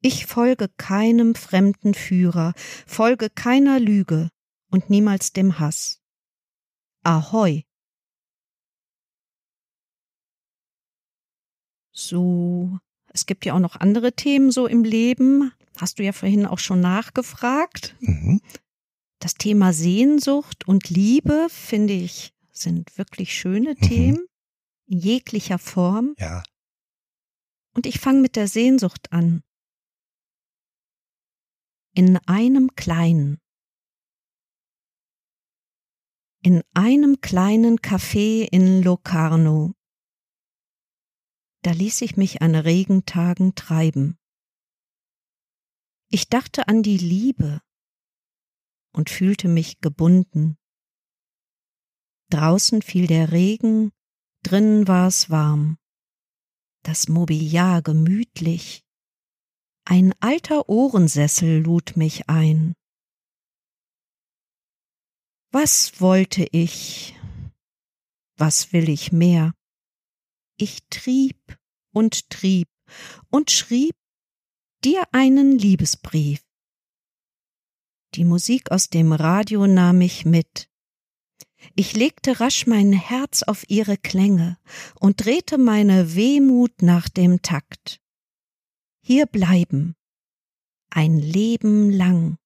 Ich 0.00 0.24
folge 0.24 0.70
keinem 0.70 1.34
fremden 1.34 1.92
Führer, 1.92 2.54
folge 2.86 3.28
keiner 3.28 3.78
Lüge 3.78 4.30
und 4.70 4.88
niemals 4.88 5.34
dem 5.34 5.58
Hass. 5.58 6.00
Ahoi! 7.02 7.64
So, 11.94 12.80
es 13.12 13.24
gibt 13.24 13.46
ja 13.46 13.54
auch 13.54 13.60
noch 13.60 13.76
andere 13.76 14.12
Themen 14.12 14.50
so 14.50 14.66
im 14.66 14.82
Leben. 14.82 15.52
Hast 15.76 15.98
du 15.98 16.02
ja 16.02 16.12
vorhin 16.12 16.44
auch 16.44 16.58
schon 16.58 16.80
nachgefragt. 16.80 17.94
Mhm. 18.00 18.40
Das 19.20 19.34
Thema 19.34 19.72
Sehnsucht 19.72 20.66
und 20.66 20.90
Liebe, 20.90 21.46
finde 21.48 21.94
ich, 21.94 22.34
sind 22.50 22.98
wirklich 22.98 23.32
schöne 23.32 23.70
mhm. 23.70 23.80
Themen 23.80 24.26
in 24.86 24.98
jeglicher 24.98 25.58
Form. 25.58 26.14
Ja. 26.18 26.42
Und 27.76 27.86
ich 27.86 28.00
fange 28.00 28.20
mit 28.20 28.34
der 28.36 28.48
Sehnsucht 28.48 29.12
an. 29.12 29.42
In 31.94 32.18
einem 32.26 32.74
kleinen, 32.74 33.38
in 36.42 36.62
einem 36.74 37.20
kleinen 37.20 37.78
Café 37.78 38.48
in 38.50 38.82
Locarno 38.82 39.74
da 41.64 41.72
ließ 41.72 42.02
ich 42.02 42.18
mich 42.18 42.42
an 42.42 42.54
Regentagen 42.54 43.54
treiben. 43.54 44.18
Ich 46.10 46.28
dachte 46.28 46.68
an 46.68 46.82
die 46.82 46.98
Liebe 46.98 47.62
und 48.92 49.08
fühlte 49.08 49.48
mich 49.48 49.80
gebunden. 49.80 50.58
Draußen 52.30 52.82
fiel 52.82 53.06
der 53.06 53.32
Regen, 53.32 53.92
drinnen 54.42 54.86
war 54.86 55.08
es 55.08 55.30
warm, 55.30 55.78
das 56.82 57.08
Mobiliar 57.08 57.80
gemütlich, 57.80 58.84
ein 59.86 60.14
alter 60.20 60.68
Ohrensessel 60.68 61.62
lud 61.62 61.96
mich 61.96 62.28
ein. 62.28 62.74
Was 65.50 65.98
wollte 66.00 66.46
ich? 66.52 67.14
Was 68.36 68.74
will 68.74 68.90
ich 68.90 69.12
mehr? 69.12 69.54
Ich 70.64 70.78
trieb 70.88 71.58
und 71.92 72.30
trieb 72.30 72.70
und 73.28 73.50
schrieb 73.50 73.94
dir 74.82 75.02
einen 75.12 75.58
Liebesbrief. 75.58 76.40
Die 78.14 78.24
Musik 78.24 78.70
aus 78.70 78.88
dem 78.88 79.12
Radio 79.12 79.66
nahm 79.66 79.98
mich 79.98 80.24
mit. 80.24 80.70
Ich 81.74 81.94
legte 81.94 82.40
rasch 82.40 82.66
mein 82.66 82.94
Herz 82.94 83.42
auf 83.42 83.68
ihre 83.68 83.98
Klänge 83.98 84.56
und 84.98 85.26
drehte 85.26 85.58
meine 85.58 86.14
Wehmut 86.14 86.80
nach 86.80 87.10
dem 87.10 87.42
Takt. 87.42 88.00
Hier 89.04 89.26
bleiben, 89.26 89.94
ein 90.88 91.18
Leben 91.18 91.90
lang. 91.90 92.38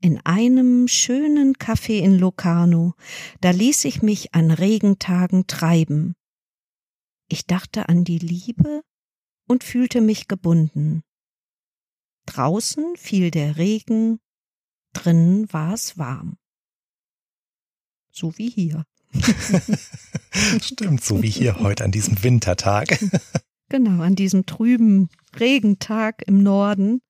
In 0.00 0.24
einem 0.24 0.86
schönen 0.86 1.54
Café 1.54 1.98
in 1.98 2.16
Locarno, 2.16 2.94
da 3.40 3.50
ließ 3.50 3.84
ich 3.86 4.00
mich 4.00 4.32
an 4.32 4.52
Regentagen 4.52 5.48
treiben, 5.48 6.14
ich 7.28 7.46
dachte 7.46 7.88
an 7.88 8.04
die 8.04 8.18
Liebe 8.18 8.82
und 9.46 9.64
fühlte 9.64 10.00
mich 10.00 10.28
gebunden. 10.28 11.02
Draußen 12.26 12.96
fiel 12.96 13.30
der 13.30 13.56
Regen, 13.56 14.18
drinnen 14.92 15.52
war 15.52 15.74
es 15.74 15.98
warm. 15.98 16.36
So 18.10 18.36
wie 18.38 18.50
hier. 18.50 18.84
Stimmt, 20.60 21.04
so 21.04 21.22
wie 21.22 21.30
hier 21.30 21.60
heute 21.60 21.84
an 21.84 21.92
diesem 21.92 22.22
Wintertag. 22.22 22.98
genau, 23.68 24.02
an 24.02 24.16
diesem 24.16 24.46
trüben 24.46 25.08
Regentag 25.38 26.22
im 26.26 26.42
Norden. 26.42 27.00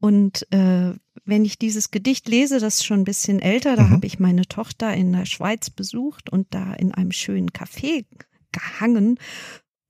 Und 0.00 0.50
äh, 0.52 0.94
wenn 1.24 1.44
ich 1.44 1.58
dieses 1.58 1.90
Gedicht 1.90 2.28
lese, 2.28 2.58
das 2.58 2.76
ist 2.76 2.84
schon 2.84 3.00
ein 3.00 3.04
bisschen 3.04 3.40
älter, 3.40 3.76
da 3.76 3.84
mhm. 3.84 3.90
habe 3.90 4.06
ich 4.06 4.18
meine 4.18 4.46
Tochter 4.46 4.92
in 4.94 5.12
der 5.12 5.26
Schweiz 5.26 5.70
besucht 5.70 6.30
und 6.30 6.48
da 6.50 6.74
in 6.74 6.92
einem 6.92 7.12
schönen 7.12 7.50
Café 7.50 8.04
gehangen. 8.52 9.18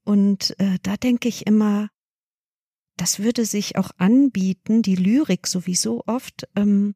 Und 0.04 0.58
äh, 0.58 0.78
da 0.82 0.96
denke 0.96 1.28
ich 1.28 1.46
immer, 1.46 1.88
das 2.96 3.18
würde 3.18 3.44
sich 3.44 3.76
auch 3.76 3.90
anbieten, 3.98 4.82
die 4.82 4.96
Lyrik 4.96 5.46
sowieso 5.46 6.02
oft, 6.06 6.48
ähm, 6.56 6.94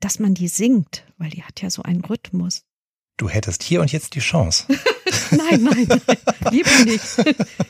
dass 0.00 0.18
man 0.18 0.34
die 0.34 0.48
singt, 0.48 1.06
weil 1.18 1.30
die 1.30 1.42
hat 1.42 1.62
ja 1.62 1.70
so 1.70 1.82
einen 1.82 2.04
Rhythmus. 2.04 2.64
Du 3.16 3.28
hättest 3.28 3.62
hier 3.62 3.80
und 3.80 3.92
jetzt 3.92 4.14
die 4.16 4.20
Chance. 4.20 4.66
nein, 5.30 5.62
nein, 5.62 5.86
nein, 5.88 6.18
lieber 6.50 6.84
nicht. 6.84 7.04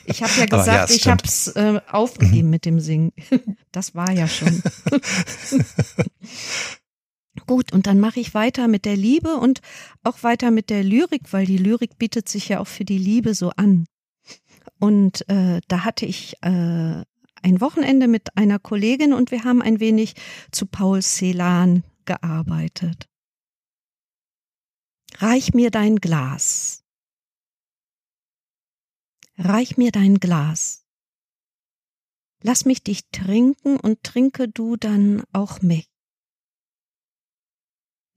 Ich 0.05 0.23
habe 0.23 0.33
ja 0.37 0.45
gesagt, 0.45 0.89
ja, 0.89 0.95
ich 0.95 1.07
habe 1.07 1.23
es 1.23 1.47
äh, 1.47 1.79
aufgegeben 1.87 2.47
mhm. 2.47 2.51
mit 2.51 2.65
dem 2.65 2.79
Singen. 2.79 3.13
Das 3.71 3.93
war 3.93 4.11
ja 4.11 4.27
schon. 4.27 4.63
Gut, 7.47 7.71
und 7.71 7.85
dann 7.85 7.99
mache 7.99 8.19
ich 8.19 8.33
weiter 8.33 8.67
mit 8.67 8.85
der 8.85 8.97
Liebe 8.97 9.35
und 9.35 9.61
auch 10.03 10.23
weiter 10.23 10.49
mit 10.51 10.69
der 10.69 10.83
Lyrik, 10.83 11.31
weil 11.31 11.45
die 11.45 11.57
Lyrik 11.57 11.97
bietet 11.97 12.27
sich 12.27 12.49
ja 12.49 12.59
auch 12.59 12.67
für 12.67 12.85
die 12.85 12.97
Liebe 12.97 13.35
so 13.35 13.51
an. 13.51 13.85
Und 14.79 15.27
äh, 15.29 15.61
da 15.67 15.85
hatte 15.85 16.05
ich 16.05 16.35
äh, 16.41 17.03
ein 17.45 17.61
Wochenende 17.61 18.07
mit 18.07 18.35
einer 18.35 18.57
Kollegin 18.57 19.13
und 19.13 19.31
wir 19.31 19.43
haben 19.43 19.61
ein 19.61 19.79
wenig 19.79 20.15
zu 20.51 20.65
Paul 20.65 21.01
Celan 21.01 21.83
gearbeitet. 22.05 23.07
Reich 25.17 25.53
mir 25.53 25.69
dein 25.69 25.97
Glas. 25.97 26.83
Reich 29.37 29.77
mir 29.77 29.91
dein 29.91 30.19
Glas. 30.19 30.85
Lass 32.41 32.65
mich 32.65 32.83
dich 32.83 33.09
trinken 33.11 33.77
und 33.77 34.03
trinke 34.03 34.47
du 34.47 34.75
dann 34.75 35.23
auch 35.31 35.61
mich. 35.61 35.87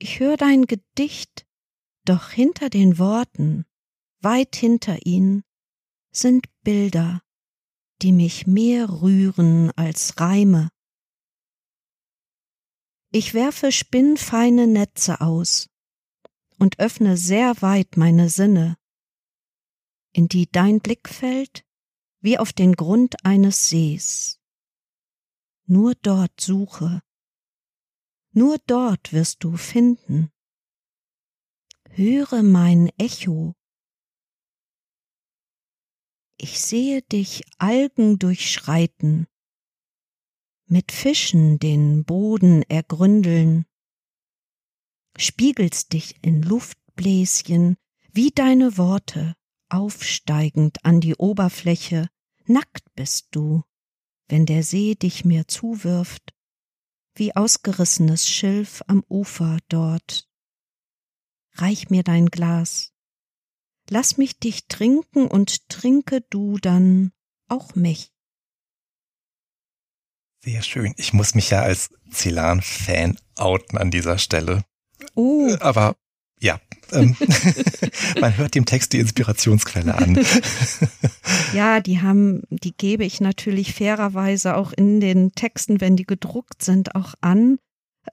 Ich 0.01 0.21
höre 0.21 0.37
dein 0.37 0.67
Gedicht, 0.67 1.47
doch 2.05 2.31
hinter 2.31 2.71
den 2.71 2.99
Worten, 2.99 3.67
weit 4.21 4.55
hinter 4.55 5.05
ihnen, 5.05 5.43
sind 6.13 6.47
Bilder, 6.63 7.21
die 8.03 8.13
mich 8.13 8.47
mehr 8.47 8.89
rühren 9.03 9.73
als 9.73 10.21
Reime. 10.21 10.71
Ich 13.11 13.35
werfe 13.35 13.73
spinnfeine 13.73 14.69
Netze 14.69 15.21
aus 15.21 15.69
und 16.59 16.79
öffne 16.79 17.17
sehr 17.17 17.61
weit 17.61 17.97
meine 17.97 18.29
Sinne, 18.29 18.77
in 20.13 20.29
die 20.29 20.49
dein 20.51 20.81
Blick 20.81 21.09
fällt 21.09 21.65
wie 22.21 22.39
auf 22.39 22.53
den 22.53 22.75
Grund 22.75 23.25
eines 23.25 23.69
Sees. 23.69 24.41
Nur 25.67 25.95
dort 25.97 26.41
suche 26.41 27.03
nur 28.33 28.59
dort 28.67 29.13
wirst 29.13 29.45
du 29.45 29.57
finden. 29.57 30.31
Höre 31.91 32.43
mein 32.43 32.91
Echo. 32.99 33.55
Ich 36.37 36.61
sehe 36.61 37.03
dich 37.03 37.43
Algen 37.59 38.19
durchschreiten, 38.19 39.27
mit 40.67 40.93
Fischen 40.93 41.59
den 41.59 42.05
Boden 42.05 42.63
ergründeln, 42.63 43.65
spiegelst 45.17 45.93
dich 45.93 46.23
in 46.23 46.43
Luftbläschen, 46.43 47.77
wie 48.13 48.31
deine 48.31 48.77
Worte, 48.77 49.35
aufsteigend 49.69 50.85
an 50.85 51.01
die 51.01 51.17
Oberfläche, 51.17 52.09
nackt 52.47 52.85
bist 52.95 53.29
du, 53.33 53.65
wenn 54.29 54.47
der 54.47 54.63
See 54.63 54.95
dich 54.95 55.25
mir 55.25 55.49
zuwirft, 55.49 56.35
wie 57.19 57.35
ausgerissenes 57.37 58.29
Schilf 58.29 58.83
am 58.87 59.05
Ufer 59.09 59.59
dort. 59.69 60.29
Reich 61.55 61.91
mir 61.91 62.03
dein 62.03 62.27
Glas, 62.27 62.93
lass 63.91 64.17
mich 64.17 64.39
dich 64.39 64.67
trinken 64.69 65.27
und 65.27 65.69
trinke 65.69 66.21
du 66.31 66.59
dann 66.59 67.13
auch 67.49 67.75
mich. 67.75 68.13
Sehr 70.45 70.63
schön. 70.63 70.95
Ich 70.97 71.13
muss 71.13 71.35
mich 71.35 71.51
ja 71.51 71.63
als 71.63 71.91
Celan-Fan 72.13 73.19
outen 73.35 73.77
an 73.77 73.91
dieser 73.91 74.19
Stelle. 74.19 74.65
Oh. 75.15 75.57
Aber 75.61 75.97
ja, 76.39 76.61
man 78.21 78.37
hört 78.37 78.55
dem 78.55 78.65
Text 78.65 78.93
die 78.93 79.01
Inspirationsquelle 79.01 79.95
an. 79.95 80.19
ja, 81.55 81.81
die 81.81 82.01
haben, 82.01 82.43
die 82.51 82.77
gebe 82.77 83.05
ich 83.05 83.21
natürlich 83.21 83.75
fairerweise 83.75 84.57
auch 84.57 84.73
in 84.73 85.01
den 85.01 85.33
Texten, 85.33 85.81
wenn 85.81 85.97
die 85.97 86.07
gedruckt 86.07 86.63
sind, 86.63 86.95
auch 86.95 87.15
an. 87.21 87.59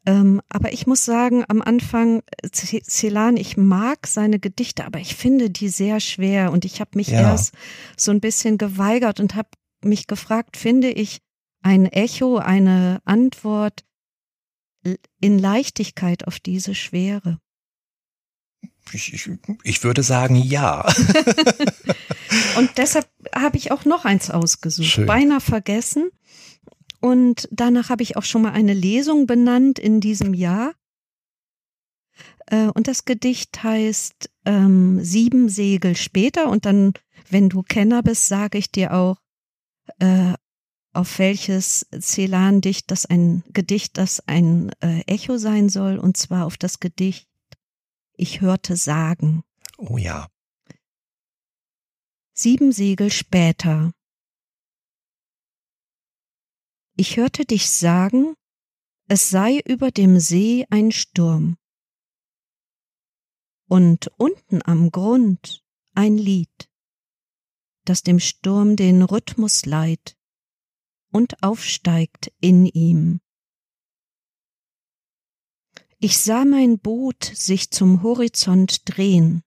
Ähm, 0.05 0.41
aber 0.49 0.73
ich 0.73 0.87
muss 0.87 1.05
sagen, 1.05 1.45
am 1.47 1.61
Anfang, 1.61 2.21
Celan, 2.51 3.37
ich 3.37 3.55
mag 3.57 4.07
seine 4.07 4.39
Gedichte, 4.39 4.85
aber 4.85 4.99
ich 4.99 5.15
finde 5.15 5.49
die 5.49 5.69
sehr 5.69 5.99
schwer 5.99 6.51
und 6.51 6.65
ich 6.65 6.81
habe 6.81 6.91
mich 6.95 7.07
ja. 7.07 7.21
erst 7.21 7.53
so 7.95 8.11
ein 8.11 8.19
bisschen 8.19 8.57
geweigert 8.57 9.19
und 9.19 9.35
habe 9.35 9.49
mich 9.83 10.07
gefragt, 10.07 10.57
finde 10.57 10.89
ich 10.89 11.19
ein 11.61 11.85
Echo, 11.85 12.37
eine 12.37 12.99
Antwort 13.05 13.83
in 15.19 15.39
Leichtigkeit 15.39 16.27
auf 16.27 16.39
diese 16.39 16.75
Schwere? 16.75 17.39
Ich, 18.91 19.13
ich, 19.13 19.29
ich 19.63 19.83
würde 19.83 20.03
sagen, 20.03 20.35
ja. 20.35 20.85
und 22.57 22.69
deshalb 22.77 23.07
habe 23.33 23.57
ich 23.57 23.71
auch 23.71 23.85
noch 23.85 24.05
eins 24.05 24.29
ausgesucht. 24.29 24.87
Schön. 24.87 25.05
Beinahe 25.05 25.41
vergessen. 25.41 26.11
Und 27.01 27.47
danach 27.51 27.89
habe 27.89 28.03
ich 28.03 28.17
auch 28.17 28.23
schon 28.23 28.43
mal 28.43 28.53
eine 28.53 28.73
Lesung 28.73 29.27
benannt 29.27 29.79
in 29.79 30.01
diesem 30.01 30.33
Jahr. 30.33 30.73
Äh, 32.47 32.67
und 32.67 32.87
das 32.87 33.05
Gedicht 33.05 33.63
heißt 33.63 34.29
ähm, 34.45 35.03
Sieben 35.03 35.49
Segel 35.49 35.95
später. 35.95 36.49
Und 36.49 36.65
dann, 36.65 36.93
wenn 37.29 37.49
du 37.49 37.63
Kenner 37.63 38.01
bist, 38.03 38.27
sage 38.27 38.57
ich 38.57 38.71
dir 38.71 38.93
auch, 38.93 39.17
äh, 39.99 40.33
auf 40.93 41.19
welches 41.19 41.85
Celan 41.99 42.61
dicht 42.61 42.89
das 42.89 43.05
ein 43.05 43.43
Gedicht, 43.53 43.97
das 43.97 44.21
ein 44.27 44.71
äh, 44.79 45.01
Echo 45.07 45.37
sein 45.37 45.67
soll, 45.67 45.97
und 45.97 46.15
zwar 46.15 46.45
auf 46.45 46.57
das 46.57 46.79
Gedicht 46.79 47.27
Ich 48.17 48.39
hörte 48.41 48.77
sagen. 48.77 49.43
Oh 49.77 49.97
ja. 49.97 50.29
Sieben 52.33 52.71
Segel 52.71 53.11
später. 53.11 53.91
Ich 56.95 57.17
hörte 57.17 57.45
dich 57.45 57.69
sagen, 57.69 58.35
es 59.09 59.29
sei 59.29 59.59
über 59.65 59.91
dem 59.91 60.19
See 60.19 60.65
ein 60.69 60.91
Sturm. 60.91 61.57
Und 63.67 64.07
unten 64.17 64.61
am 64.63 64.91
Grund 64.91 65.65
ein 65.93 66.17
Lied, 66.17 66.69
das 67.83 68.01
dem 68.01 68.19
Sturm 68.19 68.77
den 68.77 69.01
Rhythmus 69.01 69.65
leiht 69.65 70.15
und 71.11 71.43
aufsteigt 71.43 72.31
in 72.39 72.65
ihm. 72.65 73.19
Ich 76.07 76.19
sah 76.19 76.45
mein 76.45 76.77
Boot 76.77 77.23
sich 77.23 77.71
zum 77.71 78.03
Horizont 78.03 78.81
drehen 78.85 79.41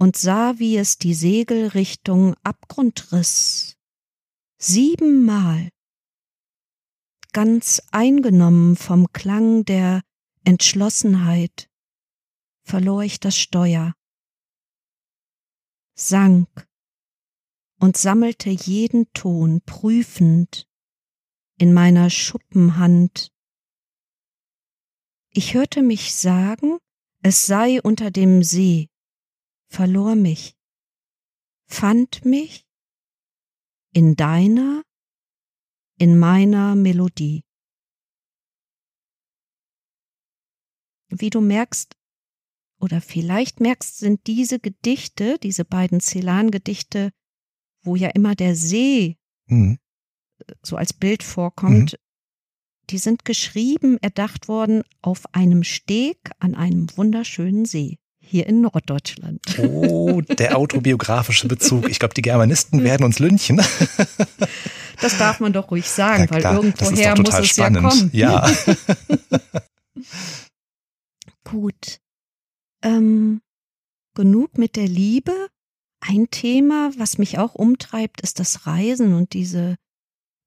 und 0.00 0.16
sah, 0.16 0.58
wie 0.58 0.76
es 0.76 0.98
die 0.98 1.14
Segel 1.14 1.68
Richtung 1.68 2.34
Abgrund 2.42 3.12
riss 3.12 3.76
siebenmal, 4.58 5.68
ganz 7.32 7.80
eingenommen 7.92 8.74
vom 8.74 9.12
Klang 9.12 9.64
der 9.64 10.02
Entschlossenheit, 10.42 11.70
verlor 12.64 13.04
ich 13.04 13.20
das 13.20 13.38
Steuer, 13.38 13.94
sank 15.94 16.68
und 17.78 17.96
sammelte 17.96 18.50
jeden 18.50 19.12
Ton 19.12 19.60
prüfend 19.64 20.66
in 21.56 21.72
meiner 21.72 22.10
Schuppenhand. 22.10 23.28
Ich 25.34 25.54
hörte 25.54 25.82
mich 25.82 26.14
sagen, 26.14 26.76
es 27.22 27.46
sei 27.46 27.80
unter 27.80 28.10
dem 28.10 28.42
See, 28.42 28.90
verlor 29.70 30.14
mich, 30.14 30.54
fand 31.66 32.26
mich 32.26 32.66
in 33.94 34.14
deiner, 34.14 34.82
in 35.98 36.18
meiner 36.18 36.74
Melodie. 36.74 37.44
Wie 41.08 41.30
du 41.30 41.40
merkst, 41.40 41.96
oder 42.78 43.00
vielleicht 43.00 43.60
merkst, 43.60 43.98
sind 43.98 44.26
diese 44.26 44.58
Gedichte, 44.58 45.38
diese 45.38 45.64
beiden 45.64 46.00
Celan-Gedichte, 46.00 47.10
wo 47.82 47.96
ja 47.96 48.10
immer 48.10 48.34
der 48.34 48.54
See 48.54 49.16
mhm. 49.46 49.78
so 50.62 50.76
als 50.76 50.92
Bild 50.92 51.22
vorkommt, 51.22 51.92
mhm. 51.92 51.98
Die 52.92 52.98
sind 52.98 53.24
geschrieben, 53.24 53.96
erdacht 54.02 54.48
worden 54.48 54.82
auf 55.00 55.22
einem 55.34 55.64
Steg 55.64 56.18
an 56.38 56.54
einem 56.54 56.86
wunderschönen 56.94 57.64
See 57.64 57.98
hier 58.20 58.46
in 58.46 58.60
Norddeutschland. 58.60 59.40
Oh, 59.58 60.20
der 60.20 60.56
autobiografische 60.56 61.48
Bezug. 61.48 61.88
Ich 61.88 61.98
glaube, 61.98 62.14
die 62.14 62.22
Germanisten 62.22 62.84
werden 62.84 63.04
uns 63.04 63.18
lünchen. 63.18 63.60
Das 65.00 65.18
darf 65.18 65.40
man 65.40 65.52
doch 65.52 65.70
ruhig 65.70 65.88
sagen, 65.88 66.24
ja, 66.24 66.30
weil 66.30 66.54
irgendwoher 66.54 67.18
muss 67.18 67.34
es 67.34 67.48
spannend. 67.48 67.82
ja 67.82 67.88
kommen. 67.88 68.10
Ja. 68.12 68.50
Gut. 71.44 71.98
Ähm, 72.82 73.40
genug 74.14 74.58
mit 74.58 74.76
der 74.76 74.86
Liebe. 74.86 75.48
Ein 76.00 76.28
Thema, 76.30 76.92
was 76.98 77.18
mich 77.18 77.38
auch 77.38 77.54
umtreibt, 77.54 78.20
ist 78.20 78.38
das 78.38 78.66
Reisen 78.66 79.14
und 79.14 79.32
diese 79.32 79.76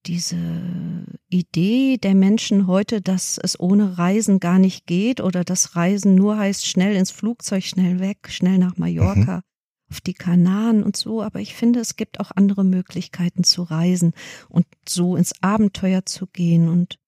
diese 0.06 1.06
Idee 1.30 1.98
der 1.98 2.16
Menschen 2.16 2.68
heute, 2.68 3.02
dass 3.02 3.38
es 3.38 3.60
ohne 3.60 3.98
Reisen 3.98 4.40
gar 4.40 4.60
nicht 4.60 4.86
geht 4.86 5.22
oder 5.22 5.44
dass 5.44 5.76
Reisen 5.76 6.16
nur 6.16 6.38
heißt, 6.38 6.66
schnell 6.66 6.96
ins 6.96 7.12
Flugzeug, 7.12 7.64
schnell 7.64 8.00
weg, 8.00 8.30
schnell 8.30 8.58
nach 8.58 8.78
Mallorca, 8.78 9.38
mhm. 9.38 9.92
auf 9.92 10.02
die 10.02 10.14
Kanaren 10.14 10.84
und 10.84 10.96
so. 10.96 11.22
Aber 11.22 11.40
ich 11.40 11.56
finde, 11.56 11.80
es 11.80 11.96
gibt 11.96 12.20
auch 12.20 12.32
andere 12.32 12.64
Möglichkeiten 12.64 13.44
zu 13.44 13.64
reisen 13.64 14.14
und 14.50 14.68
so 14.88 15.16
ins 15.16 15.42
Abenteuer 15.42 16.06
zu 16.06 16.28
gehen. 16.28 16.70
Und 16.70 17.00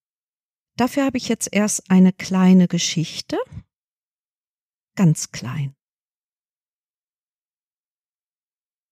dafür 0.75 1.05
habe 1.05 1.17
ich 1.17 1.27
jetzt 1.27 1.49
erst 1.51 1.89
eine 1.91 2.13
kleine 2.13 2.67
Geschichte. 2.67 3.37
Ganz 4.95 5.31
klein. 5.31 5.75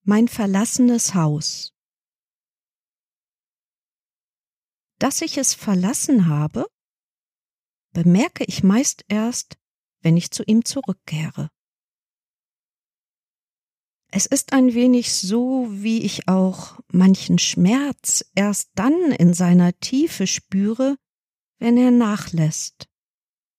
Mein 0.03 0.27
verlassenes 0.27 1.15
Haus. 1.15 1.74
Dass 5.05 5.21
ich 5.21 5.37
es 5.37 5.53
verlassen 5.53 6.25
habe, 6.25 6.65
bemerke 7.93 8.43
ich 8.45 8.63
meist 8.63 9.05
erst, 9.07 9.55
wenn 10.01 10.17
ich 10.17 10.31
zu 10.31 10.41
ihm 10.41 10.65
zurückkehre. 10.65 11.51
Es 14.09 14.25
ist 14.25 14.51
ein 14.51 14.73
wenig 14.73 15.13
so, 15.13 15.67
wie 15.69 16.01
ich 16.01 16.27
auch 16.27 16.79
manchen 16.87 17.37
Schmerz 17.37 18.25
erst 18.33 18.71
dann 18.73 19.11
in 19.11 19.35
seiner 19.35 19.77
Tiefe 19.77 20.25
spüre, 20.25 20.97
wenn 21.59 21.77
er 21.77 21.91
nachlässt, 21.91 22.89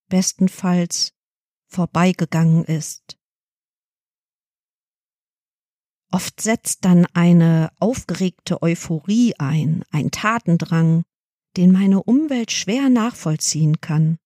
bestenfalls 0.09 1.15
vorbeigegangen 1.69 2.65
ist. 2.65 3.21
Oft 6.11 6.41
setzt 6.41 6.85
dann 6.85 7.07
eine 7.15 7.71
aufgeregte 7.79 8.63
Euphorie 8.63 9.37
ein, 9.39 9.85
ein 9.93 10.11
Tatendrang, 10.11 11.05
den 11.57 11.73
meine 11.73 12.03
Umwelt 12.03 12.53
schwer 12.53 12.89
nachvollziehen 12.89 13.81
kann. 13.81 14.19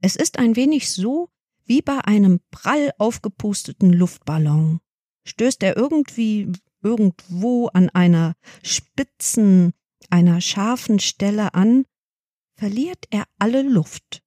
Es 0.00 0.16
ist 0.16 0.38
ein 0.38 0.56
wenig 0.56 0.90
so 0.90 1.30
wie 1.64 1.80
bei 1.80 1.98
einem 2.04 2.40
prall 2.50 2.92
aufgepusteten 2.98 3.92
Luftballon. 3.92 4.80
Stößt 5.26 5.62
er 5.62 5.76
irgendwie 5.76 6.52
irgendwo 6.82 7.68
an 7.68 7.88
einer 7.90 8.34
spitzen, 8.62 9.72
einer 10.10 10.40
scharfen 10.40 11.00
Stelle 11.00 11.54
an, 11.54 11.86
verliert 12.56 13.06
er 13.10 13.24
alle 13.38 13.62
Luft, 13.62 14.22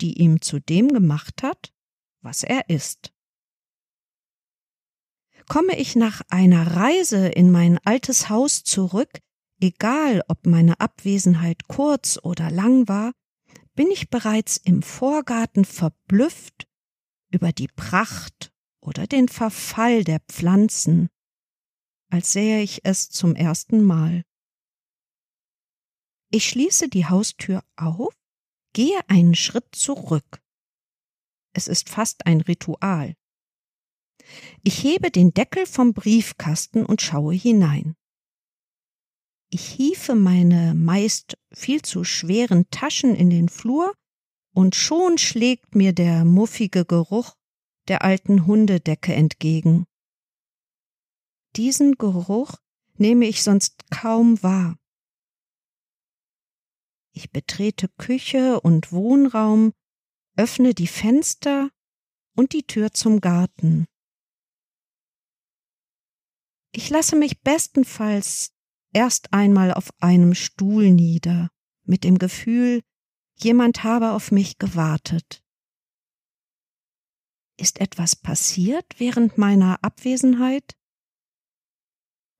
die 0.00 0.20
ihm 0.20 0.42
zu 0.42 0.60
dem 0.60 0.88
gemacht 0.88 1.42
hat, 1.42 1.72
was 2.20 2.42
er 2.42 2.68
ist. 2.68 3.12
Komme 5.48 5.78
ich 5.78 5.96
nach 5.96 6.22
einer 6.28 6.76
Reise 6.76 7.28
in 7.28 7.50
mein 7.50 7.78
altes 7.84 8.28
Haus 8.28 8.62
zurück, 8.64 9.20
egal 9.64 10.22
ob 10.28 10.46
meine 10.46 10.78
Abwesenheit 10.78 11.68
kurz 11.68 12.18
oder 12.22 12.50
lang 12.50 12.86
war, 12.86 13.12
bin 13.74 13.90
ich 13.90 14.10
bereits 14.10 14.58
im 14.58 14.82
Vorgarten 14.82 15.64
verblüfft 15.64 16.68
über 17.30 17.50
die 17.50 17.68
Pracht 17.68 18.52
oder 18.80 19.06
den 19.06 19.28
Verfall 19.28 20.04
der 20.04 20.20
Pflanzen, 20.20 21.08
als 22.10 22.32
sähe 22.32 22.60
ich 22.60 22.84
es 22.84 23.08
zum 23.08 23.34
ersten 23.34 23.82
Mal. 23.82 24.24
Ich 26.30 26.48
schließe 26.48 26.88
die 26.88 27.06
Haustür 27.06 27.64
auf, 27.76 28.14
gehe 28.74 29.00
einen 29.08 29.34
Schritt 29.34 29.74
zurück. 29.74 30.42
Es 31.54 31.68
ist 31.68 31.88
fast 31.88 32.26
ein 32.26 32.42
Ritual. 32.42 33.14
Ich 34.62 34.82
hebe 34.82 35.10
den 35.10 35.32
Deckel 35.32 35.64
vom 35.64 35.94
Briefkasten 35.94 36.84
und 36.84 37.00
schaue 37.00 37.34
hinein. 37.34 37.96
Ich 39.54 39.68
hiefe 39.68 40.16
meine 40.16 40.74
meist 40.74 41.38
viel 41.52 41.80
zu 41.80 42.02
schweren 42.02 42.68
Taschen 42.70 43.14
in 43.14 43.30
den 43.30 43.48
Flur, 43.48 43.94
und 44.52 44.74
schon 44.74 45.16
schlägt 45.16 45.76
mir 45.76 45.92
der 45.92 46.24
muffige 46.24 46.84
Geruch 46.84 47.36
der 47.86 48.02
alten 48.02 48.46
Hundedecke 48.48 49.14
entgegen. 49.14 49.84
Diesen 51.54 51.94
Geruch 51.98 52.56
nehme 52.94 53.26
ich 53.26 53.44
sonst 53.44 53.88
kaum 53.90 54.42
wahr. 54.42 54.76
Ich 57.12 57.30
betrete 57.30 57.86
Küche 57.96 58.60
und 58.60 58.90
Wohnraum, 58.90 59.72
öffne 60.36 60.74
die 60.74 60.88
Fenster 60.88 61.70
und 62.34 62.54
die 62.54 62.66
Tür 62.66 62.90
zum 62.90 63.20
Garten. 63.20 63.86
Ich 66.72 66.90
lasse 66.90 67.14
mich 67.14 67.40
bestenfalls 67.40 68.53
erst 68.94 69.32
einmal 69.32 69.74
auf 69.74 69.90
einem 70.00 70.34
Stuhl 70.34 70.90
nieder, 70.90 71.50
mit 71.84 72.04
dem 72.04 72.18
Gefühl, 72.18 72.80
jemand 73.34 73.84
habe 73.84 74.12
auf 74.12 74.30
mich 74.30 74.58
gewartet. 74.58 75.42
Ist 77.58 77.80
etwas 77.80 78.16
passiert 78.16 78.86
während 78.98 79.38
meiner 79.38 79.82
Abwesenheit? 79.84 80.76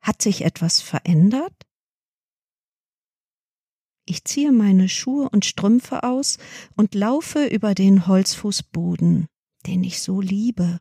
Hat 0.00 0.22
sich 0.22 0.42
etwas 0.42 0.80
verändert? 0.80 1.54
Ich 4.06 4.24
ziehe 4.24 4.52
meine 4.52 4.88
Schuhe 4.88 5.30
und 5.30 5.44
Strümpfe 5.44 6.02
aus 6.02 6.38
und 6.76 6.94
laufe 6.94 7.46
über 7.46 7.74
den 7.74 8.06
Holzfußboden, 8.06 9.28
den 9.66 9.84
ich 9.84 10.02
so 10.02 10.20
liebe. 10.20 10.78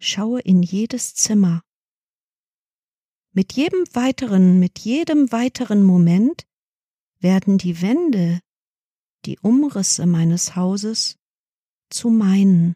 Schaue 0.00 0.40
in 0.40 0.62
jedes 0.62 1.14
Zimmer, 1.14 1.62
mit 3.38 3.52
jedem 3.52 3.84
weiteren, 3.92 4.58
mit 4.58 4.80
jedem 4.80 5.30
weiteren 5.30 5.84
Moment 5.84 6.44
werden 7.20 7.56
die 7.56 7.80
Wände, 7.80 8.40
die 9.26 9.38
Umrisse 9.38 10.06
meines 10.06 10.56
Hauses 10.56 11.20
zu 11.88 12.10
meinen, 12.10 12.74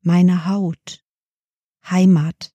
meine 0.00 0.46
Haut, 0.46 1.04
Heimat. 1.84 2.54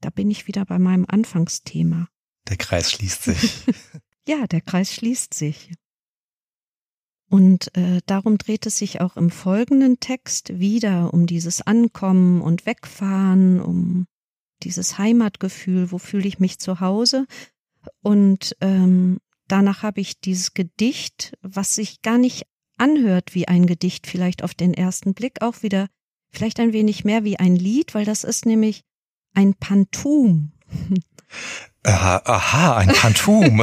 Da 0.00 0.10
bin 0.10 0.30
ich 0.30 0.46
wieder 0.46 0.64
bei 0.66 0.78
meinem 0.78 1.06
Anfangsthema. 1.08 2.08
Der 2.48 2.58
Kreis 2.58 2.92
schließt 2.92 3.24
sich. 3.24 3.64
ja, 4.28 4.46
der 4.46 4.60
Kreis 4.60 4.94
schließt 4.94 5.34
sich. 5.34 5.72
Und 7.34 7.76
äh, 7.76 8.00
darum 8.06 8.38
dreht 8.38 8.64
es 8.64 8.78
sich 8.78 9.00
auch 9.00 9.16
im 9.16 9.28
folgenden 9.28 9.98
Text 9.98 10.60
wieder 10.60 11.12
um 11.12 11.26
dieses 11.26 11.62
Ankommen 11.62 12.40
und 12.40 12.64
Wegfahren, 12.64 13.60
um 13.60 14.06
dieses 14.62 14.98
Heimatgefühl, 14.98 15.90
wo 15.90 15.98
fühle 15.98 16.28
ich 16.28 16.38
mich 16.38 16.60
zu 16.60 16.78
Hause. 16.78 17.26
Und 18.02 18.54
ähm, 18.60 19.18
danach 19.48 19.82
habe 19.82 20.00
ich 20.00 20.20
dieses 20.20 20.54
Gedicht, 20.54 21.36
was 21.42 21.74
sich 21.74 22.02
gar 22.02 22.18
nicht 22.18 22.46
anhört 22.76 23.34
wie 23.34 23.48
ein 23.48 23.66
Gedicht, 23.66 24.06
vielleicht 24.06 24.44
auf 24.44 24.54
den 24.54 24.72
ersten 24.72 25.12
Blick 25.12 25.42
auch 25.42 25.64
wieder, 25.64 25.88
vielleicht 26.30 26.60
ein 26.60 26.72
wenig 26.72 27.04
mehr 27.04 27.24
wie 27.24 27.40
ein 27.40 27.56
Lied, 27.56 27.96
weil 27.96 28.04
das 28.04 28.22
ist 28.22 28.46
nämlich 28.46 28.82
ein 29.34 29.54
Pantum. 29.54 30.52
Aha, 31.82 32.22
aha 32.24 32.76
ein 32.76 32.88
Pantum. 32.88 33.62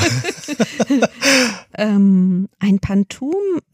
ähm, 1.78 2.50
ein 2.60 2.80
Pantum 2.80 3.34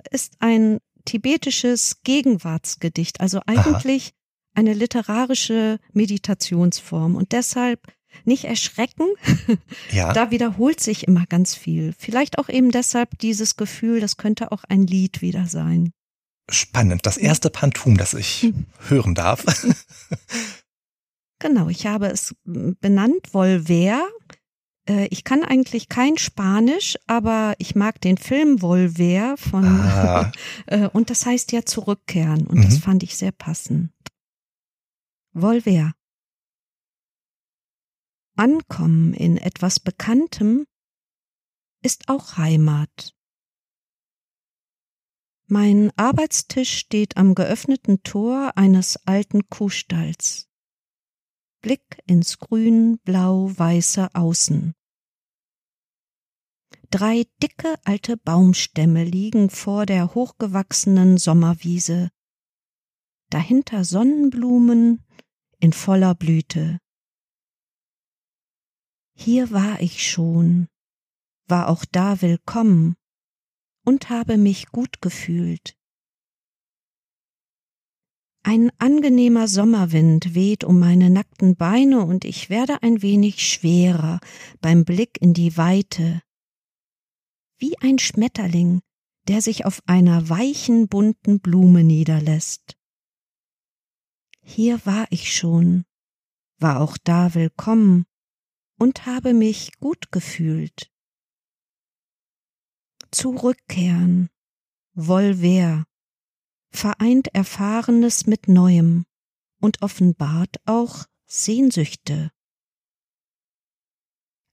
ist 0.09 0.33
ein 0.39 0.79
tibetisches 1.05 2.01
Gegenwartsgedicht, 2.03 3.19
also 3.21 3.41
eigentlich 3.45 4.13
aha. 4.13 4.59
eine 4.61 4.73
literarische 4.73 5.79
Meditationsform 5.93 7.15
und 7.15 7.33
deshalb 7.33 7.81
nicht 8.25 8.45
erschrecken. 8.45 9.07
Ja. 9.91 10.11
da 10.11 10.31
wiederholt 10.31 10.81
sich 10.81 11.07
immer 11.07 11.25
ganz 11.25 11.55
viel. 11.55 11.93
Vielleicht 11.97 12.39
auch 12.39 12.49
eben 12.49 12.71
deshalb 12.71 13.17
dieses 13.19 13.55
Gefühl, 13.55 14.01
das 14.01 14.17
könnte 14.17 14.51
auch 14.51 14.63
ein 14.65 14.85
Lied 14.85 15.21
wieder 15.21 15.47
sein. 15.47 15.91
Spannend. 16.49 17.05
Das 17.05 17.17
erste 17.17 17.49
Pantum, 17.49 17.97
das 17.97 18.13
ich 18.13 18.53
hören 18.87 19.15
darf. 19.15 19.43
Genau, 21.39 21.69
ich 21.69 21.85
habe 21.85 22.07
es 22.07 22.35
benannt, 22.45 23.33
Volver. 23.33 24.07
Äh, 24.89 25.07
ich 25.11 25.23
kann 25.23 25.43
eigentlich 25.43 25.89
kein 25.89 26.17
Spanisch, 26.17 26.97
aber 27.05 27.55
ich 27.59 27.75
mag 27.75 28.01
den 28.01 28.17
Film 28.17 28.61
Volver 28.61 29.37
von 29.37 29.65
ah. 29.65 30.31
Äh, 30.65 30.87
und 30.87 31.09
das 31.09 31.25
heißt 31.25 31.51
ja 31.51 31.63
zurückkehren 31.63 32.47
und 32.47 32.59
mhm. 32.59 32.63
das 32.63 32.79
fand 32.79 33.03
ich 33.03 33.15
sehr 33.15 33.31
passend. 33.31 33.91
Volver. 35.33 35.93
Ankommen 38.35 39.13
in 39.13 39.37
etwas 39.37 39.79
Bekanntem 39.79 40.65
ist 41.83 42.09
auch 42.09 42.37
Heimat. 42.37 43.13
Mein 45.49 45.91
Arbeitstisch 45.95 46.77
steht 46.77 47.15
am 47.15 47.33
geöffneten 47.33 48.03
Tor 48.03 48.57
eines 48.57 48.97
alten 49.07 49.47
Kuhstalls. 49.49 50.46
Blick 51.67 52.01
ins 52.05 52.39
grün, 52.39 52.97
blau, 52.99 53.51
weiße 53.53 54.15
Außen. 54.15 54.73
Drei 56.91 57.25
dicke 57.43 57.75
alte 57.83 58.15
Baumstämme 58.15 59.03
liegen 59.03 59.49
vor 59.49 59.85
der 59.85 60.15
hochgewachsenen 60.15 61.17
Sommerwiese. 61.17 62.09
Dahinter 63.31 63.83
Sonnenblumen 63.83 65.03
in 65.59 65.73
voller 65.73 66.15
Blüte. 66.15 66.79
Hier 69.13 69.51
war 69.51 69.81
ich 69.81 70.09
schon, 70.09 70.69
war 71.47 71.67
auch 71.67 71.83
da 71.83 72.21
willkommen 72.21 72.95
und 73.83 74.09
habe 74.09 74.37
mich 74.37 74.67
gut 74.67 75.01
gefühlt. 75.01 75.76
Ein 78.49 78.71
angenehmer 78.79 79.49
Sommerwind 79.49 80.33
weht 80.33 80.63
um 80.63 80.79
meine 80.79 81.09
nackten 81.09 81.57
Beine 81.57 82.05
und 82.05 82.23
ich 82.23 82.49
werde 82.49 82.81
ein 82.81 83.01
wenig 83.01 83.45
schwerer 83.45 84.21
beim 84.61 84.85
Blick 84.85 85.21
in 85.21 85.33
die 85.33 85.57
Weite. 85.57 86.21
Wie 87.57 87.77
ein 87.79 87.99
Schmetterling, 87.99 88.79
der 89.27 89.41
sich 89.41 89.65
auf 89.65 89.83
einer 89.85 90.29
weichen, 90.29 90.87
bunten 90.87 91.41
Blume 91.41 91.83
niederlässt. 91.83 92.77
Hier 94.41 94.79
war 94.85 95.07
ich 95.09 95.35
schon, 95.35 95.83
war 96.57 96.79
auch 96.79 96.97
da 97.03 97.35
willkommen 97.35 98.05
und 98.79 99.05
habe 99.05 99.33
mich 99.33 99.77
gut 99.81 100.09
gefühlt. 100.09 100.89
Zurückkehren, 103.11 104.29
Volver, 104.93 105.83
vereint 106.77 107.33
Erfahrenes 107.33 108.27
mit 108.27 108.47
Neuem 108.47 109.05
und 109.59 109.81
offenbart 109.81 110.57
auch 110.65 111.05
Sehnsüchte. 111.25 112.31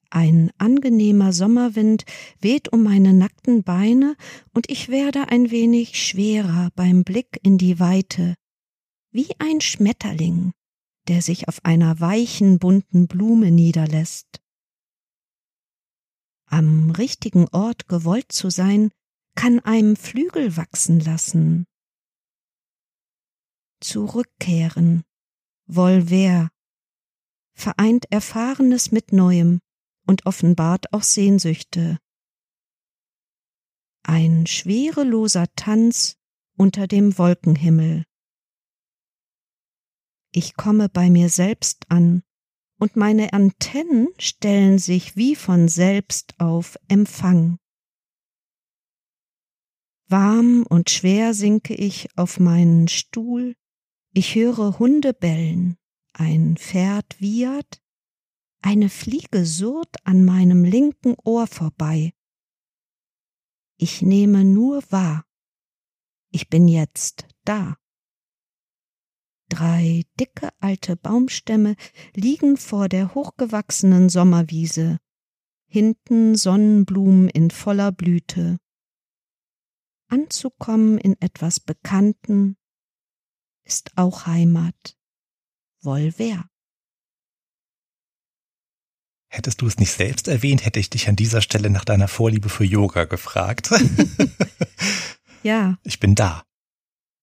Ein 0.08 0.50
angenehmer 0.58 1.32
Sommerwind 1.32 2.04
weht 2.40 2.72
um 2.72 2.82
meine 2.82 3.12
nackten 3.12 3.62
Beine 3.62 4.16
und 4.52 4.70
ich 4.70 4.88
werde 4.88 5.28
ein 5.28 5.50
wenig 5.50 6.02
schwerer 6.02 6.70
beim 6.74 7.04
Blick 7.04 7.38
in 7.42 7.58
die 7.58 7.78
Weite, 7.78 8.36
wie 9.10 9.28
ein 9.38 9.60
Schmetterling, 9.60 10.52
der 11.08 11.20
sich 11.20 11.48
auf 11.48 11.64
einer 11.64 12.00
weichen, 12.00 12.58
bunten 12.58 13.06
Blume 13.06 13.50
niederlässt. 13.50 14.40
Am 16.46 16.90
richtigen 16.90 17.48
Ort 17.48 17.88
gewollt 17.88 18.32
zu 18.32 18.50
sein, 18.50 18.90
kann 19.34 19.58
einem 19.60 19.96
Flügel 19.96 20.56
wachsen 20.56 21.00
lassen, 21.00 21.66
zurückkehren, 23.80 25.02
Volver, 25.66 26.50
vereint 27.54 28.10
Erfahrenes 28.10 28.92
mit 28.92 29.12
Neuem 29.12 29.60
und 30.06 30.26
offenbart 30.26 30.92
auch 30.92 31.02
Sehnsüchte. 31.02 31.98
Ein 34.02 34.46
schwereloser 34.46 35.46
Tanz 35.56 36.16
unter 36.56 36.86
dem 36.86 37.16
Wolkenhimmel. 37.16 38.04
Ich 40.30 40.56
komme 40.56 40.88
bei 40.88 41.10
mir 41.10 41.28
selbst 41.28 41.90
an 41.90 42.22
und 42.78 42.96
meine 42.96 43.32
Antennen 43.32 44.08
stellen 44.18 44.78
sich 44.78 45.16
wie 45.16 45.36
von 45.36 45.68
selbst 45.68 46.38
auf 46.38 46.76
Empfang. 46.88 47.58
Warm 50.08 50.66
und 50.68 50.90
schwer 50.90 51.32
sinke 51.34 51.74
ich 51.74 52.08
auf 52.16 52.38
meinen 52.38 52.88
Stuhl, 52.88 53.54
ich 54.14 54.36
höre 54.36 54.78
Hunde 54.78 55.12
bellen, 55.12 55.76
ein 56.12 56.56
Pferd 56.56 57.20
wiehert, 57.20 57.82
eine 58.62 58.88
Fliege 58.88 59.44
surrt 59.44 59.96
an 60.04 60.24
meinem 60.24 60.64
linken 60.64 61.16
Ohr 61.24 61.48
vorbei. 61.48 62.14
Ich 63.76 64.02
nehme 64.02 64.44
nur 64.44 64.82
wahr. 64.90 65.26
Ich 66.30 66.48
bin 66.48 66.68
jetzt 66.68 67.26
da. 67.44 67.76
Drei 69.48 70.04
dicke 70.18 70.48
alte 70.60 70.96
Baumstämme 70.96 71.74
liegen 72.14 72.56
vor 72.56 72.88
der 72.88 73.14
hochgewachsenen 73.14 74.08
Sommerwiese, 74.08 74.98
hinten 75.66 76.36
Sonnenblumen 76.36 77.28
in 77.28 77.50
voller 77.50 77.90
Blüte. 77.90 78.58
Anzukommen 80.08 80.98
in 80.98 81.20
etwas 81.20 81.58
Bekannten 81.58 82.56
ist 83.64 83.92
auch 83.96 84.26
Heimat. 84.26 84.96
Wohl 85.80 86.14
wer. 86.16 86.48
Hättest 89.28 89.60
du 89.60 89.66
es 89.66 89.78
nicht 89.78 89.90
selbst 89.90 90.28
erwähnt, 90.28 90.64
hätte 90.64 90.78
ich 90.78 90.90
dich 90.90 91.08
an 91.08 91.16
dieser 91.16 91.42
Stelle 91.42 91.68
nach 91.68 91.84
deiner 91.84 92.08
Vorliebe 92.08 92.48
für 92.48 92.64
Yoga 92.64 93.04
gefragt. 93.04 93.70
ja. 95.42 95.76
Ich 95.82 95.98
bin 95.98 96.14
da. 96.14 96.44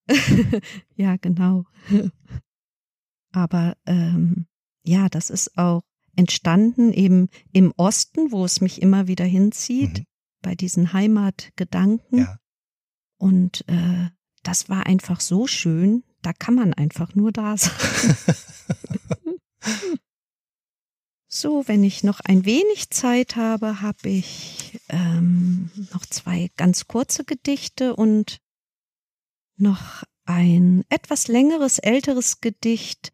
ja, 0.96 1.16
genau. 1.16 1.64
Aber 3.32 3.78
ähm, 3.86 4.46
ja, 4.84 5.08
das 5.08 5.30
ist 5.30 5.58
auch 5.58 5.84
entstanden 6.16 6.92
eben 6.92 7.30
im 7.54 7.72
Osten, 7.78 8.32
wo 8.32 8.44
es 8.44 8.62
mich 8.62 8.82
immer 8.82 9.08
wieder 9.08 9.26
hinzieht, 9.26 10.00
mhm. 10.00 10.06
bei 10.42 10.56
diesen 10.56 10.94
Heimatgedanken. 10.94 12.20
Ja. 12.20 12.38
Und 13.18 13.64
äh, 13.68 14.10
das 14.44 14.70
war 14.70 14.86
einfach 14.86 15.22
so 15.22 15.48
schön, 15.48 16.04
da 16.22 16.34
kann 16.34 16.56
man 16.56 16.74
einfach 16.74 17.16
nur 17.16 17.32
da 17.32 17.58
sein. 17.58 17.72
so, 21.28 21.68
wenn 21.68 21.84
ich 21.84 22.04
noch 22.04 22.20
ein 22.22 22.46
wenig 22.46 22.90
Zeit 22.90 23.36
habe, 23.36 23.82
habe 23.82 24.10
ich 24.10 24.80
ähm, 24.90 25.70
noch 25.94 26.06
zwei 26.06 26.50
ganz 26.58 26.88
kurze 26.88 27.24
Gedichte 27.24 27.96
und 27.96 28.40
noch 29.58 30.04
ein 30.26 30.84
etwas 30.90 31.28
längeres, 31.28 31.80
älteres 31.80 32.42
Gedicht, 32.42 33.12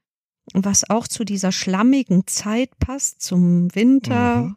was 0.54 0.90
auch 0.90 1.08
zu 1.08 1.24
dieser 1.24 1.52
schlammigen 1.52 2.28
Zeit 2.28 2.78
passt, 2.80 3.22
zum 3.22 3.74
Winter 3.76 4.44
mhm. 4.44 4.56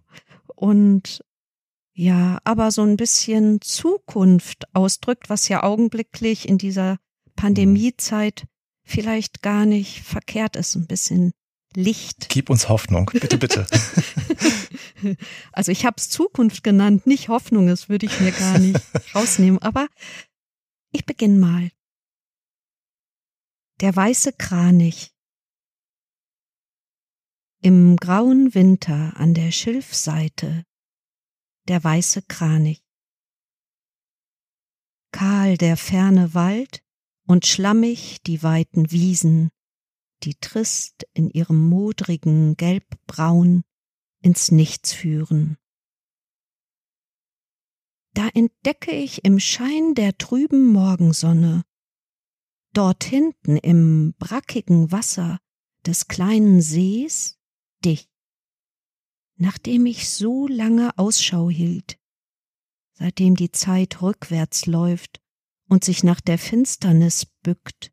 und 0.55 1.25
ja, 1.93 2.39
aber 2.45 2.71
so 2.71 2.83
ein 2.83 2.97
bisschen 2.97 3.61
Zukunft 3.61 4.65
ausdrückt, 4.75 5.29
was 5.29 5.49
ja 5.49 5.63
augenblicklich 5.63 6.49
in 6.49 6.57
dieser 6.57 6.99
Pandemiezeit 7.37 8.47
vielleicht 8.85 9.43
gar 9.43 9.67
nicht 9.67 10.03
verkehrt 10.03 10.57
ist, 10.57 10.75
ein 10.75 10.87
bisschen 10.87 11.33
Licht. 11.75 12.29
Gib 12.29 12.51
uns 12.51 12.69
Hoffnung, 12.69 13.07
bitte, 13.13 13.39
bitte. 13.39 13.67
also 15.53 15.71
ich 15.71 15.87
habe 15.87 15.97
es 15.99 16.11
Zukunft 16.11 16.65
genannt, 16.65 17.07
nicht 17.07 17.29
Hoffnung, 17.29 17.69
das 17.69 17.89
würde 17.89 18.07
ich 18.07 18.21
mir 18.21 18.33
gar 18.33 18.59
nicht 18.59 18.81
rausnehmen. 19.15 19.61
Aber 19.63 19.87
ich 20.93 21.07
beginne 21.07 21.39
mal. 21.39 21.71
Der 23.81 23.95
weiße 23.95 24.33
Kranich. 24.33 25.13
Im 27.63 27.97
grauen 27.97 28.55
Winter 28.55 29.13
an 29.17 29.35
der 29.35 29.53
Schilfseite 29.53 30.65
der 31.69 31.85
weiße 31.85 32.23
Kranich. 32.23 32.83
Kahl 35.13 35.57
der 35.57 35.77
ferne 35.77 36.35
Wald 36.35 36.83
und 37.31 37.47
schlammig 37.47 38.21
die 38.27 38.43
weiten 38.43 38.91
Wiesen, 38.91 39.51
die 40.25 40.35
trist 40.35 41.07
in 41.15 41.31
ihrem 41.31 41.69
modrigen 41.69 42.57
Gelbbraun 42.57 43.63
ins 44.21 44.51
Nichts 44.51 44.93
führen. 44.93 45.57
Da 48.15 48.27
entdecke 48.35 48.91
ich 48.91 49.25
im 49.25 49.39
Schein 49.39 49.95
der 49.95 50.19
trüben 50.19 50.73
Morgensonne, 50.73 51.63
dort 52.73 53.05
hinten 53.05 53.57
im 53.59 54.13
brackigen 54.19 54.91
Wasser 54.91 55.39
des 55.87 56.09
kleinen 56.09 56.61
Sees, 56.61 57.39
dich, 57.85 58.09
nachdem 59.37 59.87
ich 59.87 60.11
so 60.11 60.49
lange 60.49 60.99
Ausschau 60.99 61.49
hielt, 61.49 61.97
seitdem 62.95 63.37
die 63.37 63.53
Zeit 63.53 64.03
rückwärts 64.03 64.67
läuft 64.67 65.21
und 65.71 65.85
sich 65.85 66.03
nach 66.03 66.21
der 66.21 66.37
Finsternis 66.37 67.27
bückt, 67.43 67.93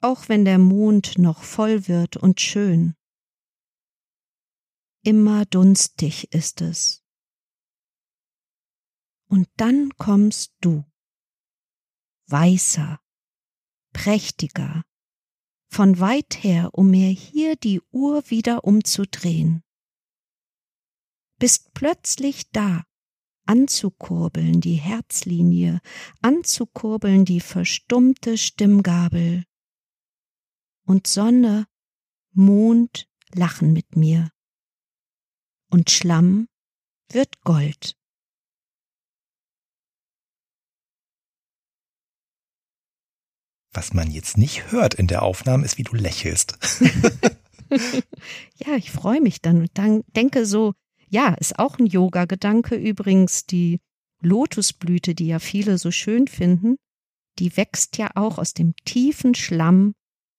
auch 0.00 0.28
wenn 0.28 0.44
der 0.44 0.58
Mond 0.58 1.16
noch 1.16 1.42
voll 1.42 1.86
wird 1.86 2.16
und 2.16 2.40
schön. 2.40 2.96
Immer 5.02 5.46
dunstig 5.46 6.34
ist 6.34 6.60
es. 6.60 7.04
Und 9.28 9.48
dann 9.56 9.90
kommst 9.96 10.52
du, 10.60 10.84
weißer, 12.26 13.00
prächtiger, 13.92 14.84
von 15.68 16.00
weit 16.00 16.42
her, 16.42 16.70
um 16.72 16.90
mir 16.90 17.10
hier 17.10 17.54
die 17.54 17.80
Uhr 17.92 18.28
wieder 18.28 18.64
umzudrehen. 18.64 19.62
Bist 21.38 21.72
plötzlich 21.74 22.50
da, 22.50 22.84
anzukurbeln 23.50 24.60
die 24.60 24.76
Herzlinie, 24.76 25.80
anzukurbeln 26.22 27.24
die 27.24 27.40
verstummte 27.40 28.38
Stimmgabel. 28.38 29.44
Und 30.86 31.08
Sonne, 31.08 31.66
Mond 32.32 33.08
lachen 33.34 33.72
mit 33.72 33.96
mir. 33.96 34.30
Und 35.68 35.90
Schlamm 35.90 36.46
wird 37.10 37.40
Gold. 37.40 37.96
Was 43.72 43.92
man 43.92 44.12
jetzt 44.12 44.36
nicht 44.36 44.70
hört 44.70 44.94
in 44.94 45.08
der 45.08 45.22
Aufnahme, 45.22 45.64
ist, 45.64 45.76
wie 45.76 45.84
du 45.84 45.96
lächelst. 45.96 46.56
ja, 48.56 48.76
ich 48.76 48.92
freue 48.92 49.20
mich 49.20 49.40
dann 49.40 49.62
und 49.62 49.70
dann 49.74 50.02
denke 50.14 50.46
so, 50.46 50.74
ja, 51.10 51.34
ist 51.34 51.58
auch 51.58 51.78
ein 51.78 51.86
Yoga-Gedanke 51.86 52.76
übrigens, 52.76 53.44
die 53.44 53.80
Lotusblüte, 54.22 55.14
die 55.14 55.26
ja 55.26 55.38
viele 55.38 55.76
so 55.76 55.90
schön 55.90 56.28
finden, 56.28 56.76
die 57.38 57.56
wächst 57.56 57.98
ja 57.98 58.10
auch 58.14 58.38
aus 58.38 58.54
dem 58.54 58.74
tiefen 58.84 59.34
Schlamm 59.34 59.94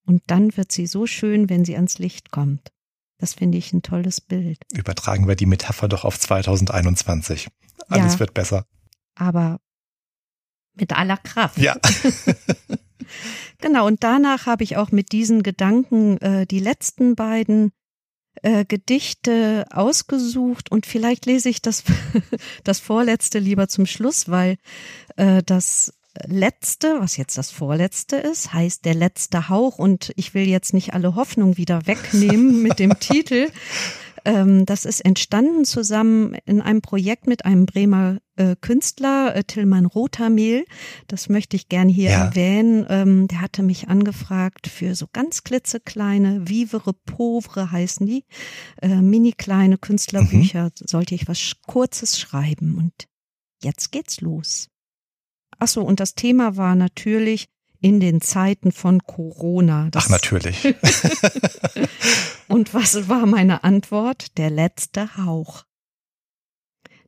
und 0.05 0.23
dann 0.27 0.55
wird 0.57 0.71
sie 0.71 0.87
so 0.87 1.05
schön, 1.07 1.49
wenn 1.49 1.65
sie 1.65 1.75
ans 1.75 1.99
Licht 1.99 2.31
kommt. 2.31 2.71
Das 3.17 3.33
finde 3.33 3.57
ich 3.57 3.71
ein 3.73 3.81
tolles 3.81 4.21
Bild. 4.21 4.57
Übertragen 4.73 5.27
wir 5.27 5.35
die 5.35 5.45
Metapher 5.45 5.87
doch 5.87 6.05
auf 6.05 6.19
2021. 6.19 7.49
Alles 7.87 8.13
ja, 8.13 8.19
wird 8.19 8.33
besser. 8.33 8.65
Aber 9.15 9.59
mit 10.73 10.93
aller 10.93 11.17
Kraft. 11.17 11.57
Ja. 11.57 11.75
genau, 13.59 13.85
und 13.85 14.03
danach 14.03 14.45
habe 14.45 14.63
ich 14.63 14.77
auch 14.77 14.91
mit 14.91 15.11
diesen 15.11 15.43
Gedanken 15.43 16.17
äh, 16.17 16.47
die 16.47 16.59
letzten 16.59 17.15
beiden 17.15 17.71
äh, 18.41 18.65
Gedichte 18.65 19.65
ausgesucht 19.71 20.71
und 20.71 20.85
vielleicht 20.85 21.25
lese 21.25 21.49
ich 21.49 21.61
das, 21.61 21.83
das 22.63 22.79
vorletzte 22.79 23.39
lieber 23.39 23.67
zum 23.67 23.85
Schluss, 23.85 24.29
weil 24.29 24.57
äh, 25.17 25.43
das 25.43 25.93
letzte, 26.25 26.99
was 26.99 27.17
jetzt 27.17 27.37
das 27.37 27.51
vorletzte 27.51 28.17
ist, 28.17 28.53
heißt 28.53 28.85
der 28.85 28.95
letzte 28.95 29.49
Hauch 29.49 29.77
und 29.77 30.11
ich 30.15 30.33
will 30.33 30.47
jetzt 30.47 30.73
nicht 30.73 30.93
alle 30.93 31.15
Hoffnung 31.15 31.57
wieder 31.57 31.87
wegnehmen 31.87 32.61
mit 32.61 32.79
dem 32.79 32.93
Titel, 32.99 33.49
das 34.23 34.85
ist 34.85 35.01
entstanden 35.01 35.65
zusammen 35.65 36.35
in 36.45 36.61
einem 36.61 36.81
Projekt 36.81 37.27
mit 37.27 37.45
einem 37.45 37.65
Bremer 37.65 38.19
äh, 38.35 38.55
Künstler, 38.59 39.35
äh, 39.35 39.43
Tillmann 39.43 39.85
Rothermehl. 39.85 40.65
Das 41.07 41.29
möchte 41.29 41.55
ich 41.55 41.69
gern 41.69 41.89
hier 41.89 42.11
ja. 42.11 42.25
erwähnen. 42.25 42.85
Ähm, 42.89 43.27
der 43.27 43.41
hatte 43.41 43.63
mich 43.63 43.87
angefragt 43.87 44.67
für 44.67 44.95
so 44.95 45.07
ganz 45.11 45.43
klitzekleine, 45.43 46.47
vivere 46.47 46.93
pauvre 46.93 47.71
heißen 47.71 48.05
die, 48.05 48.23
äh, 48.81 49.01
mini 49.01 49.33
kleine 49.33 49.77
Künstlerbücher. 49.77 50.65
Mhm. 50.65 50.71
Sollte 50.75 51.15
ich 51.15 51.27
was 51.27 51.53
Kurzes 51.67 52.19
schreiben 52.19 52.77
und 52.77 52.93
jetzt 53.63 53.91
geht's 53.91 54.21
los. 54.21 54.69
Ach 55.59 55.67
so, 55.67 55.83
und 55.83 55.99
das 55.99 56.15
Thema 56.15 56.57
war 56.57 56.75
natürlich 56.75 57.50
in 57.81 57.99
den 57.99 58.21
Zeiten 58.21 58.71
von 58.71 59.01
Corona. 59.03 59.89
Das 59.91 60.05
Ach, 60.05 60.09
natürlich. 60.09 60.63
Und 62.47 62.73
was 62.73 63.09
war 63.09 63.25
meine 63.25 63.63
Antwort? 63.63 64.37
Der 64.37 64.49
letzte 64.49 65.17
Hauch. 65.17 65.65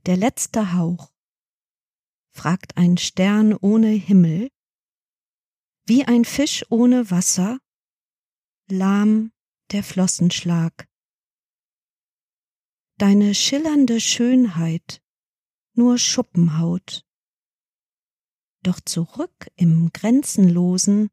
Der 0.06 0.18
letzte 0.18 0.74
Hauch, 0.74 1.12
fragt 2.32 2.76
ein 2.76 2.98
Stern 2.98 3.54
ohne 3.54 3.90
Himmel, 3.90 4.50
wie 5.86 6.06
ein 6.06 6.26
Fisch 6.26 6.66
ohne 6.70 7.10
Wasser, 7.12 7.60
lahm 8.68 9.32
der 9.72 9.84
Flossenschlag 9.84 10.88
deine 12.98 13.36
schillernde 13.36 14.00
Schönheit 14.00 15.02
nur 15.74 15.98
Schuppenhaut. 15.98 17.06
Doch 18.64 18.80
zurück 18.80 19.52
im 19.58 19.92
Grenzenlosen 19.92 21.10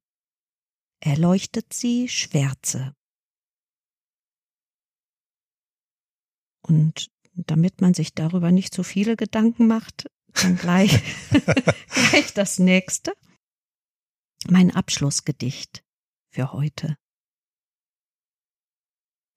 erleuchtet 1.01 1.72
sie 1.72 2.09
Schwärze. 2.09 2.94
Und 6.62 7.11
damit 7.32 7.80
man 7.80 7.92
sich 7.92 8.14
darüber 8.14 8.53
nicht 8.53 8.72
so 8.72 8.84
viele 8.84 9.16
Gedanken 9.16 9.66
macht, 9.66 10.09
dann 10.34 10.57
gleich, 10.57 11.03
gleich 11.88 12.32
das 12.34 12.61
nächste. 12.61 13.14
Mein 14.48 14.70
Abschlussgedicht 14.70 15.84
für 16.28 16.53
heute. 16.53 16.96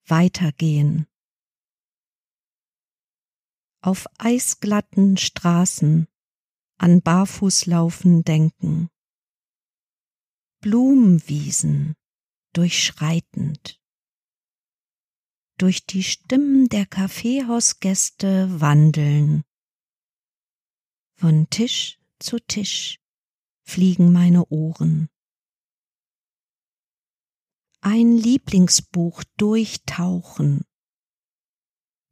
Weitergehen. 0.06 1.08
Auf 3.80 4.06
eisglatten 4.18 5.16
Straßen 5.16 6.06
an 6.84 7.00
Barfußlaufen 7.00 8.24
denken. 8.24 8.90
Blumenwiesen 10.60 11.94
durchschreitend. 12.52 13.80
Durch 15.56 15.86
die 15.86 16.02
Stimmen 16.02 16.68
der 16.68 16.84
Kaffeehausgäste 16.84 18.60
wandeln. 18.60 19.44
Von 21.14 21.48
Tisch 21.48 21.98
zu 22.18 22.38
Tisch 22.38 23.00
fliegen 23.62 24.12
meine 24.12 24.44
Ohren. 24.48 25.08
Ein 27.80 28.14
Lieblingsbuch 28.18 29.24
durchtauchen. 29.38 30.66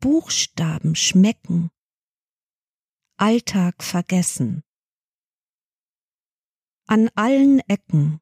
Buchstaben 0.01 0.95
schmecken. 0.95 1.71
Alltag 3.23 3.85
vergessen. 3.85 4.65
An 6.89 7.09
allen 7.15 7.61
Ecken 7.69 8.21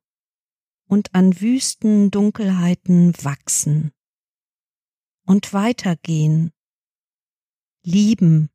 und 0.84 1.14
an 1.14 1.40
wüsten 1.40 2.10
Dunkelheiten 2.10 3.14
wachsen 3.24 3.92
und 5.24 5.54
weitergehen, 5.54 6.52
lieben, 7.82 8.50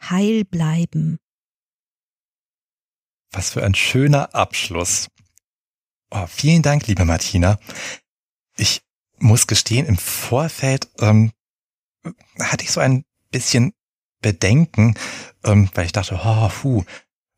heil 0.00 0.46
bleiben. 0.46 1.18
Was 3.32 3.50
für 3.50 3.62
ein 3.62 3.74
schöner 3.74 4.34
Abschluss. 4.34 5.08
Oh, 6.10 6.26
vielen 6.26 6.62
Dank, 6.62 6.86
liebe 6.86 7.04
Martina. 7.04 7.60
Ich 8.56 8.80
muss 9.18 9.46
gestehen, 9.46 9.84
im 9.84 9.98
Vorfeld 9.98 10.88
ähm, 10.98 11.32
hatte 12.40 12.64
ich 12.64 12.70
so 12.70 12.80
ein 12.80 13.04
bisschen 13.30 13.74
Bedenken, 14.20 14.94
ähm, 15.44 15.68
weil 15.74 15.86
ich 15.86 15.92
dachte, 15.92 16.20
oh, 16.22 16.48
puh, 16.48 16.84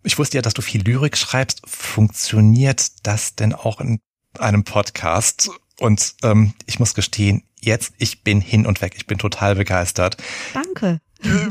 ich 0.03 0.19
wusste 0.19 0.39
ja, 0.39 0.43
dass 0.43 0.55
du 0.55 0.63
viel 0.63 0.83
Lyrik 0.83 1.17
schreibst. 1.17 1.63
Funktioniert 1.67 3.07
das 3.07 3.35
denn 3.37 3.53
auch 3.55 3.81
in 3.81 4.01
einem 4.39 4.65
Podcast? 4.65 5.51
Und 5.79 6.15
ähm, 6.23 6.55
ich 6.67 6.79
muss 6.79 6.95
gestehen, 6.95 7.43
jetzt, 7.61 7.93
ich 7.99 8.23
bin 8.23 8.41
hin 8.41 8.67
und 8.67 8.81
weg. 8.83 8.95
Ich 8.97 9.07
bin 9.07 9.19
total 9.19 9.57
begeistert. 9.57 10.17
Danke. 10.55 11.01
Äh, 11.23 11.51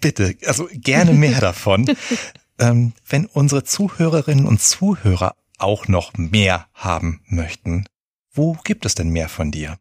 bitte, 0.00 0.36
also 0.46 0.68
gerne 0.72 1.12
mehr 1.12 1.40
davon. 1.40 1.86
ähm, 2.58 2.92
wenn 3.08 3.26
unsere 3.26 3.64
Zuhörerinnen 3.64 4.46
und 4.46 4.60
Zuhörer 4.60 5.36
auch 5.58 5.88
noch 5.88 6.12
mehr 6.16 6.66
haben 6.74 7.22
möchten, 7.26 7.86
wo 8.32 8.56
gibt 8.64 8.86
es 8.86 8.94
denn 8.94 9.10
mehr 9.10 9.28
von 9.28 9.50
dir? 9.50 9.78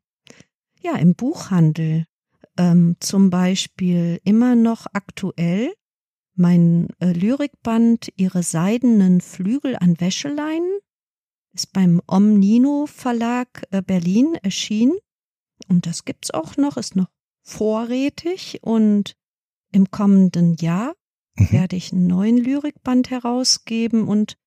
Ja, 0.82 0.96
im 0.96 1.14
Buchhandel. 1.16 2.06
Ähm, 2.58 2.96
zum 3.00 3.30
Beispiel 3.30 4.20
immer 4.24 4.56
noch 4.56 4.88
aktuell 4.94 5.74
mein 6.36 6.90
äh, 7.00 7.12
Lyrikband 7.14 8.12
Ihre 8.16 8.44
seidenen 8.44 9.22
Flügel 9.22 9.76
an 9.76 10.00
Wäscheleinen 10.00 10.80
ist 11.54 11.74
beim 11.74 12.02
Omnino 12.08 12.86
Verlag 12.86 13.64
äh, 13.72 13.82
Berlin 13.82 14.36
erschienen. 14.44 14.98
Und 15.68 15.88
das 15.88 16.06
gibt's 16.06 16.32
auch 16.32 16.56
noch, 16.56 16.78
ist 16.78 16.96
noch 16.96 17.10
vorrätig. 17.42 18.60
Und 18.62 19.16
im 19.72 19.90
kommenden 19.90 20.56
Jahr 20.56 20.94
mhm. 21.36 21.52
werde 21.52 21.76
ich 21.76 21.92
einen 21.92 22.06
neuen 22.06 22.38
Lyrikband 22.38 23.10
herausgeben 23.10 24.08
und 24.08 24.38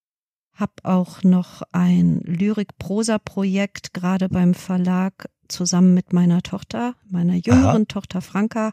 habe 0.52 0.74
auch 0.84 1.24
noch 1.24 1.62
ein 1.72 2.20
Lyrik-Prosa-Projekt 2.20 3.94
gerade 3.94 4.28
beim 4.28 4.54
Verlag 4.54 5.28
zusammen 5.51 5.94
mit 5.94 6.12
meiner 6.12 6.42
Tochter, 6.42 6.94
meiner 7.09 7.34
jüngeren 7.34 7.82
Aha. 7.82 7.84
Tochter 7.88 8.20
Franka. 8.22 8.72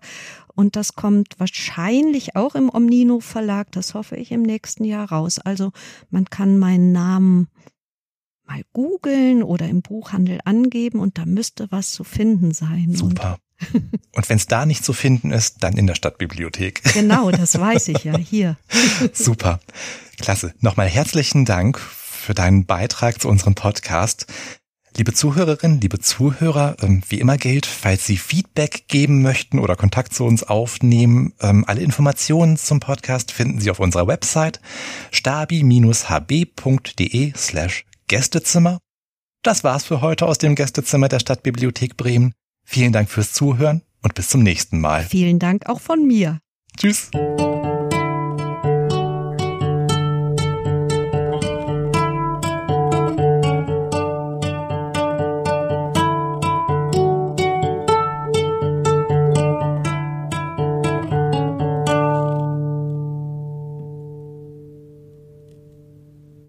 Und 0.56 0.76
das 0.76 0.94
kommt 0.94 1.40
wahrscheinlich 1.40 2.36
auch 2.36 2.56
im 2.56 2.70
Omnino 2.74 3.20
Verlag, 3.20 3.72
das 3.72 3.94
hoffe 3.94 4.16
ich 4.16 4.32
im 4.32 4.42
nächsten 4.42 4.84
Jahr 4.84 5.12
raus. 5.12 5.40
Also 5.40 5.72
man 6.10 6.26
kann 6.26 6.58
meinen 6.58 6.92
Namen 6.92 7.48
mal 8.46 8.62
googeln 8.74 9.44
oder 9.44 9.68
im 9.68 9.82
Buchhandel 9.82 10.40
angeben 10.46 11.00
und 11.00 11.18
da 11.18 11.26
müsste 11.26 11.68
was 11.70 11.92
zu 11.92 12.04
finden 12.04 12.54
sein. 12.54 12.94
Super. 12.96 13.40
Und, 13.74 13.84
und 14.16 14.30
wenn 14.30 14.38
es 14.38 14.48
da 14.48 14.66
nicht 14.66 14.84
zu 14.84 14.94
finden 14.94 15.32
ist, 15.32 15.64
dann 15.64 15.78
in 15.78 15.88
der 15.88 15.96
Stadtbibliothek. 15.96 16.84
Genau, 16.94 17.32
das 17.32 17.60
weiß 17.60 17.90
ich 17.90 18.04
ja 18.04 18.18
hier. 18.18 18.58
Super. 19.14 19.60
Klasse. 20.20 20.54
Nochmal 20.60 20.88
herzlichen 20.88 21.46
Dank 21.46 21.80
für 21.80 22.34
deinen 22.34 22.66
Beitrag 22.66 23.22
zu 23.22 23.28
unserem 23.28 23.56
Podcast. 23.56 24.28
Liebe 24.98 25.14
Zuhörerinnen, 25.14 25.80
liebe 25.80 26.00
Zuhörer, 26.00 26.76
ähm, 26.82 27.04
wie 27.08 27.20
immer 27.20 27.38
gilt, 27.38 27.68
falls 27.68 28.08
Sie 28.08 28.18
Feedback 28.18 28.88
geben 28.88 29.22
möchten 29.22 29.60
oder 29.60 29.76
Kontakt 29.76 30.16
zu 30.16 30.26
uns 30.26 30.42
aufnehmen, 30.42 31.34
ähm, 31.40 31.66
alle 31.68 31.82
Informationen 31.82 32.58
zum 32.58 32.80
Podcast 32.80 33.32
finden 33.32 33.62
Sie 33.62 33.70
auf 33.70 33.80
unserer 33.80 34.08
Website 34.08 34.60
stabi-hb.de 35.12 35.94
slash 37.38 37.86
Gästezimmer. 38.08 38.80
Das 39.44 39.64
war's 39.64 39.84
für 39.84 40.02
heute 40.02 40.26
aus 40.26 40.40
dem 40.40 40.56
Gästezimmer 40.56 41.10
der 41.10 41.20
Stadtbibliothek 41.20 41.96
Bremen. 41.96 42.34
Vielen 42.66 42.92
Dank 42.92 43.12
fürs 43.12 43.34
Zuhören 43.34 43.84
und 44.02 44.16
bis 44.16 44.30
zum 44.30 44.42
nächsten 44.42 44.82
Mal. 44.82 45.04
Vielen 45.04 45.38
Dank 45.38 45.70
auch 45.70 45.80
von 45.80 46.08
mir. 46.08 46.40
Tschüss. 46.76 47.12